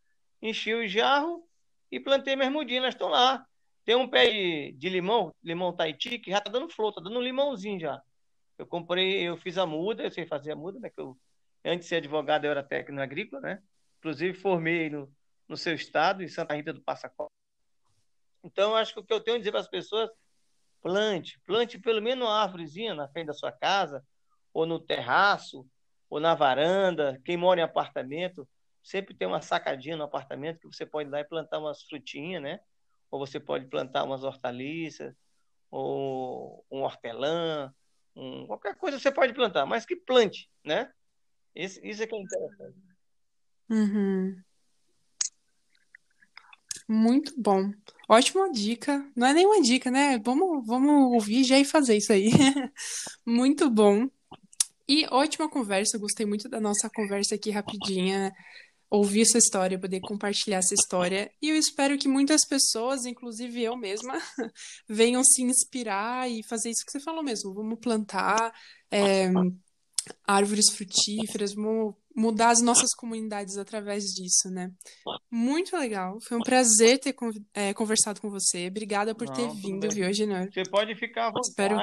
Enchi 0.40 0.72
o 0.72 0.86
jarro 0.86 1.44
e 1.90 1.98
plantei 1.98 2.36
minhas 2.36 2.52
mudinhas, 2.52 2.94
estão 2.94 3.08
lá. 3.08 3.44
Tem 3.84 3.96
um 3.96 4.06
pé 4.08 4.30
de, 4.30 4.72
de 4.78 4.88
limão, 4.88 5.34
limão 5.42 5.74
Tahiti, 5.74 6.20
que 6.20 6.30
já 6.30 6.38
está 6.38 6.48
dando 6.48 6.72
flor, 6.72 6.90
está 6.90 7.00
dando 7.00 7.18
um 7.18 7.22
limãozinho 7.22 7.80
já. 7.80 8.00
Eu 8.56 8.64
comprei, 8.64 9.22
eu 9.22 9.36
fiz 9.36 9.58
a 9.58 9.66
muda, 9.66 10.04
eu 10.04 10.10
sei 10.12 10.24
fazer 10.24 10.52
a 10.52 10.56
muda, 10.56 10.78
né? 10.78 10.88
Que 10.88 11.00
eu, 11.00 11.18
antes 11.64 11.86
de 11.86 11.88
ser 11.88 11.96
advogado, 11.96 12.44
eu 12.44 12.52
era 12.52 12.62
técnico 12.62 13.02
agrícola, 13.02 13.42
né? 13.42 13.60
Inclusive, 13.98 14.38
formei 14.38 14.88
no, 14.88 15.12
no 15.48 15.56
seu 15.56 15.74
estado, 15.74 16.22
em 16.22 16.28
Santa 16.28 16.54
Rita 16.54 16.72
do 16.72 16.80
Passa 16.80 17.08
Quatro. 17.08 17.34
Então, 18.44 18.76
acho 18.76 18.94
que 18.94 19.00
o 19.00 19.04
que 19.04 19.12
eu 19.12 19.20
tenho 19.20 19.34
a 19.34 19.38
dizer 19.38 19.50
para 19.50 19.60
as 19.60 19.68
pessoas, 19.68 20.08
plante, 20.80 21.40
plante 21.40 21.76
pelo 21.76 22.00
menos 22.00 22.24
uma 22.24 22.40
árvorezinha 22.40 22.94
na 22.94 23.08
frente 23.08 23.26
da 23.26 23.34
sua 23.34 23.50
casa, 23.50 24.06
ou 24.54 24.64
no 24.64 24.78
terraço, 24.78 25.66
ou 26.12 26.20
na 26.20 26.34
varanda. 26.34 27.18
Quem 27.24 27.38
mora 27.38 27.60
em 27.60 27.64
apartamento, 27.64 28.46
sempre 28.82 29.14
tem 29.14 29.26
uma 29.26 29.40
sacadinha 29.40 29.96
no 29.96 30.04
apartamento 30.04 30.68
que 30.68 30.76
você 30.76 30.84
pode 30.84 31.08
ir 31.08 31.10
lá 31.10 31.20
e 31.20 31.24
plantar 31.24 31.58
umas 31.58 31.82
frutinhas, 31.84 32.42
né? 32.42 32.60
Ou 33.10 33.18
você 33.18 33.40
pode 33.40 33.66
plantar 33.66 34.04
umas 34.04 34.22
hortaliças, 34.22 35.14
ou 35.70 36.66
um 36.70 36.82
hortelã, 36.82 37.72
um, 38.14 38.46
qualquer 38.46 38.76
coisa 38.76 38.98
você 38.98 39.10
pode 39.10 39.32
plantar, 39.32 39.64
mas 39.64 39.86
que 39.86 39.96
plante, 39.96 40.50
né? 40.62 40.92
Esse, 41.54 41.80
isso 41.82 42.02
é 42.02 42.06
que 42.06 42.14
é 42.14 42.20
interessante. 42.20 42.78
Uhum. 43.70 44.36
Muito 46.86 47.32
bom. 47.38 47.72
Ótima 48.06 48.52
dica. 48.52 49.10
Não 49.16 49.28
é 49.28 49.32
nenhuma 49.32 49.62
dica, 49.62 49.90
né? 49.90 50.18
Vamos, 50.18 50.66
vamos 50.66 51.14
ouvir 51.14 51.42
já 51.42 51.58
e 51.58 51.64
fazer 51.64 51.96
isso 51.96 52.12
aí. 52.12 52.28
Muito 53.24 53.70
bom. 53.70 54.10
E 54.92 55.06
ótima 55.10 55.48
conversa. 55.48 55.96
Gostei 55.96 56.26
muito 56.26 56.50
da 56.50 56.60
nossa 56.60 56.90
conversa 56.90 57.34
aqui 57.34 57.50
rapidinha. 57.50 58.30
Ouvir 58.90 59.22
essa 59.22 59.38
história, 59.38 59.78
poder 59.78 60.00
compartilhar 60.00 60.58
essa 60.58 60.74
história. 60.74 61.32
E 61.40 61.48
eu 61.48 61.56
espero 61.56 61.96
que 61.96 62.06
muitas 62.06 62.46
pessoas, 62.46 63.06
inclusive 63.06 63.62
eu 63.62 63.74
mesma, 63.74 64.12
venham 64.86 65.24
se 65.24 65.40
inspirar 65.42 66.30
e 66.30 66.42
fazer 66.42 66.68
isso 66.68 66.84
que 66.84 66.92
você 66.92 67.00
falou 67.00 67.22
mesmo. 67.22 67.54
Vamos 67.54 67.78
plantar 67.80 68.52
é, 68.90 69.30
árvores 70.26 70.68
frutíferas, 70.68 71.54
vamos 71.54 71.94
mudar 72.14 72.50
as 72.50 72.60
nossas 72.60 72.92
comunidades 72.94 73.56
através 73.56 74.04
disso, 74.04 74.50
né? 74.50 74.70
Muito 75.30 75.74
legal. 75.74 76.20
Foi 76.20 76.36
um 76.36 76.42
prazer 76.42 76.98
ter 76.98 77.16
é, 77.54 77.72
conversado 77.72 78.20
com 78.20 78.28
você. 78.28 78.66
Obrigada 78.66 79.14
por 79.14 79.26
Não, 79.26 79.32
ter 79.32 79.48
vindo, 79.54 79.88
viu, 79.88 80.12
Genor? 80.12 80.52
Você 80.52 80.64
pode 80.64 80.94
ficar 80.96 81.28
à 81.28 81.30
vontade, 81.30 81.48
Espero 81.48 81.76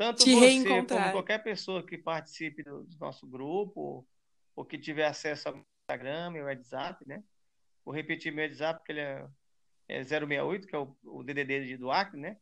tanto 0.00 0.24
te 0.24 0.34
você 0.34 0.64
como 0.64 1.12
qualquer 1.12 1.42
pessoa 1.42 1.86
que 1.86 1.98
participe 1.98 2.62
do, 2.62 2.84
do 2.84 2.96
nosso 2.98 3.26
grupo 3.26 4.08
ou 4.56 4.64
que 4.64 4.78
tiver 4.78 5.04
acesso 5.04 5.50
ao 5.50 5.62
Instagram 5.82 6.36
e 6.36 6.40
ao 6.40 6.46
WhatsApp, 6.46 7.06
né? 7.06 7.22
Vou 7.84 7.94
repetir 7.94 8.32
meu 8.32 8.46
WhatsApp, 8.46 8.78
porque 8.78 8.92
ele 8.92 9.02
é, 9.02 9.28
é 9.88 10.02
068, 10.02 10.66
que 10.66 10.74
é 10.74 10.78
o, 10.78 10.96
o 11.04 11.22
DDD 11.22 11.76
do 11.76 11.90
Acre, 11.90 12.18
né? 12.18 12.38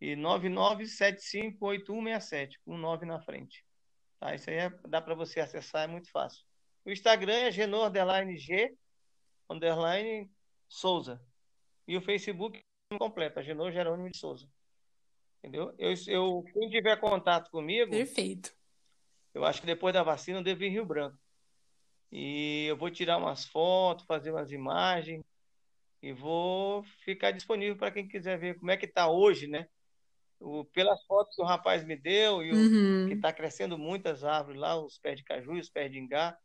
E 0.00 0.14
99758167, 0.14 2.58
com 2.64 2.78
9 2.78 3.06
na 3.06 3.20
frente. 3.20 3.66
Tá? 4.20 4.32
Isso 4.32 4.48
aí 4.48 4.58
é, 4.58 4.70
dá 4.86 5.02
para 5.02 5.16
você 5.16 5.40
acessar, 5.40 5.82
é 5.82 5.88
muito 5.88 6.08
fácil. 6.12 6.44
O 6.84 6.92
Instagram 6.92 7.34
é 7.34 7.50
genor 7.50 7.88
underline 7.88 8.36
G 8.36 8.72
underline 9.50 10.30
Souza. 10.68 11.20
E 11.88 11.96
o 11.96 12.00
Facebook 12.00 12.60
é 12.92 12.98
completo, 12.98 13.40
é 13.40 13.42
Genor 13.42 13.72
Jerônimo 13.72 14.08
de 14.08 14.16
Souza. 14.16 14.48
Entendeu? 15.44 15.74
Eu, 15.76 15.92
eu, 16.06 16.44
quem 16.54 16.70
tiver 16.70 16.96
contato 16.96 17.50
comigo. 17.50 17.90
Perfeito. 17.90 18.50
Eu 19.34 19.44
acho 19.44 19.60
que 19.60 19.66
depois 19.66 19.92
da 19.92 20.02
vacina 20.02 20.38
eu 20.38 20.42
devo 20.42 20.64
ir 20.64 20.68
em 20.68 20.70
Rio 20.70 20.86
Branco. 20.86 21.18
E 22.10 22.64
eu 22.66 22.78
vou 22.78 22.90
tirar 22.90 23.18
umas 23.18 23.44
fotos, 23.44 24.06
fazer 24.06 24.30
umas 24.30 24.50
imagens 24.50 25.22
e 26.00 26.14
vou 26.14 26.82
ficar 27.04 27.30
disponível 27.30 27.76
para 27.76 27.90
quem 27.90 28.08
quiser 28.08 28.38
ver 28.38 28.58
como 28.58 28.70
é 28.70 28.76
que 28.78 28.86
está 28.86 29.10
hoje, 29.10 29.46
né? 29.46 29.68
O, 30.40 30.64
pelas 30.64 31.04
fotos 31.04 31.36
que 31.36 31.42
o 31.42 31.44
rapaz 31.44 31.84
me 31.84 31.96
deu, 31.96 32.42
e 32.42 32.50
o, 32.50 32.54
uhum. 32.54 33.08
que 33.08 33.14
está 33.14 33.30
crescendo 33.30 33.76
muitas 33.76 34.24
árvores 34.24 34.58
lá, 34.58 34.80
os 34.80 34.96
pés 34.96 35.18
de 35.18 35.24
caju, 35.24 35.52
os 35.52 35.68
pés 35.68 35.92
de 35.92 35.98
ingá. 35.98 36.38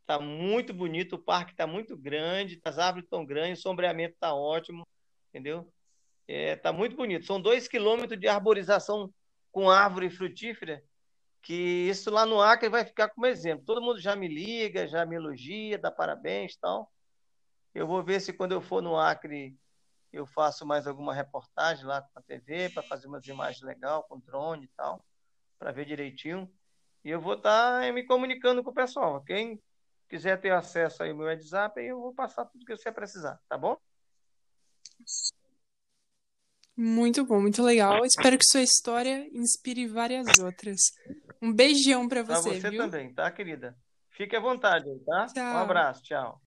Está 0.00 0.18
muito 0.18 0.72
bonito, 0.72 1.16
o 1.16 1.22
parque 1.22 1.52
está 1.52 1.66
muito 1.66 1.94
grande, 1.98 2.58
as 2.64 2.78
árvores 2.78 3.04
estão 3.04 3.26
grandes, 3.26 3.58
o 3.58 3.62
sombreamento 3.62 4.14
está 4.14 4.34
ótimo, 4.34 4.86
entendeu? 5.28 5.70
Está 6.28 6.68
é, 6.68 6.72
muito 6.72 6.94
bonito. 6.94 7.24
São 7.24 7.40
dois 7.40 7.66
quilômetros 7.66 8.20
de 8.20 8.28
arborização 8.28 9.12
com 9.50 9.70
árvore 9.70 10.10
frutífera, 10.10 10.84
que 11.40 11.54
isso 11.88 12.10
lá 12.10 12.26
no 12.26 12.40
Acre 12.40 12.68
vai 12.68 12.84
ficar 12.84 13.08
como 13.08 13.26
exemplo. 13.26 13.64
Todo 13.64 13.80
mundo 13.80 13.98
já 13.98 14.14
me 14.14 14.28
liga, 14.28 14.86
já 14.86 15.06
me 15.06 15.16
elogia, 15.16 15.78
dá 15.78 15.90
parabéns 15.90 16.54
tal. 16.56 16.92
Eu 17.74 17.86
vou 17.86 18.02
ver 18.04 18.20
se 18.20 18.32
quando 18.32 18.52
eu 18.52 18.60
for 18.60 18.82
no 18.82 18.96
Acre 18.98 19.56
eu 20.12 20.26
faço 20.26 20.66
mais 20.66 20.86
alguma 20.86 21.14
reportagem 21.14 21.84
lá 21.84 22.02
com 22.02 22.18
a 22.18 22.22
TV 22.22 22.70
para 22.70 22.82
fazer 22.82 23.06
umas 23.06 23.26
imagens 23.26 23.62
legais 23.62 24.02
com 24.08 24.18
drone 24.18 24.64
e 24.64 24.68
tal, 24.68 25.04
para 25.58 25.72
ver 25.72 25.84
direitinho. 25.84 26.50
E 27.04 27.10
eu 27.10 27.20
vou 27.20 27.34
estar 27.34 27.80
tá 27.80 27.92
me 27.92 28.04
comunicando 28.04 28.62
com 28.62 28.70
o 28.70 28.74
pessoal. 28.74 29.22
Quem 29.22 29.62
quiser 30.08 30.40
ter 30.40 30.50
acesso 30.50 31.02
aí 31.02 31.10
ao 31.10 31.16
meu 31.16 31.26
WhatsApp, 31.26 31.80
eu 31.80 32.00
vou 32.00 32.14
passar 32.14 32.46
tudo 32.46 32.64
que 32.64 32.76
você 32.76 32.90
precisar, 32.90 33.38
tá 33.48 33.56
bom? 33.56 33.76
Muito 36.80 37.24
bom, 37.24 37.40
muito 37.40 37.60
legal. 37.60 38.04
Espero 38.04 38.38
que 38.38 38.44
sua 38.44 38.62
história 38.62 39.26
inspire 39.32 39.88
várias 39.88 40.38
outras. 40.38 40.80
Um 41.42 41.52
beijão 41.52 42.06
pra 42.06 42.22
Pra 42.22 42.36
você, 42.36 42.60
você 42.60 42.70
viu? 42.70 42.82
também, 42.84 43.12
tá, 43.12 43.28
querida? 43.32 43.76
Fique 44.16 44.36
à 44.36 44.40
vontade 44.40 44.84
tá? 45.04 45.24
Um 45.24 45.32
Tchau. 45.32 45.56
abraço, 45.56 46.02
tchau. 46.04 46.40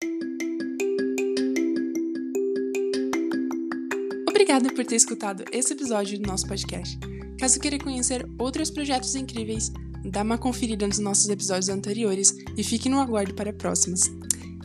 Obrigada 4.29 4.69
por 4.75 4.85
ter 4.85 4.97
escutado 4.97 5.45
esse 5.51 5.73
episódio 5.73 6.19
do 6.21 6.27
nosso 6.29 6.47
podcast. 6.47 6.99
Caso 7.39 7.59
queira 7.59 7.79
conhecer 7.79 8.27
outros 8.39 8.71
projetos 8.71 9.15
incríveis, 9.15 9.71
dá 10.05 10.23
uma 10.23 10.37
conferida 10.37 10.87
nos 10.87 10.99
nossos 10.99 11.29
episódios 11.29 11.69
anteriores 11.71 12.29
e 12.57 12.63
fique 12.63 12.89
no 12.89 13.01
aguardo 13.01 13.35
para 13.35 13.53
próximos. 13.53 14.01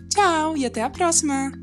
Tchau 0.09 0.57
e 0.57 0.65
até 0.65 0.81
a 0.81 0.89
próxima! 0.89 1.62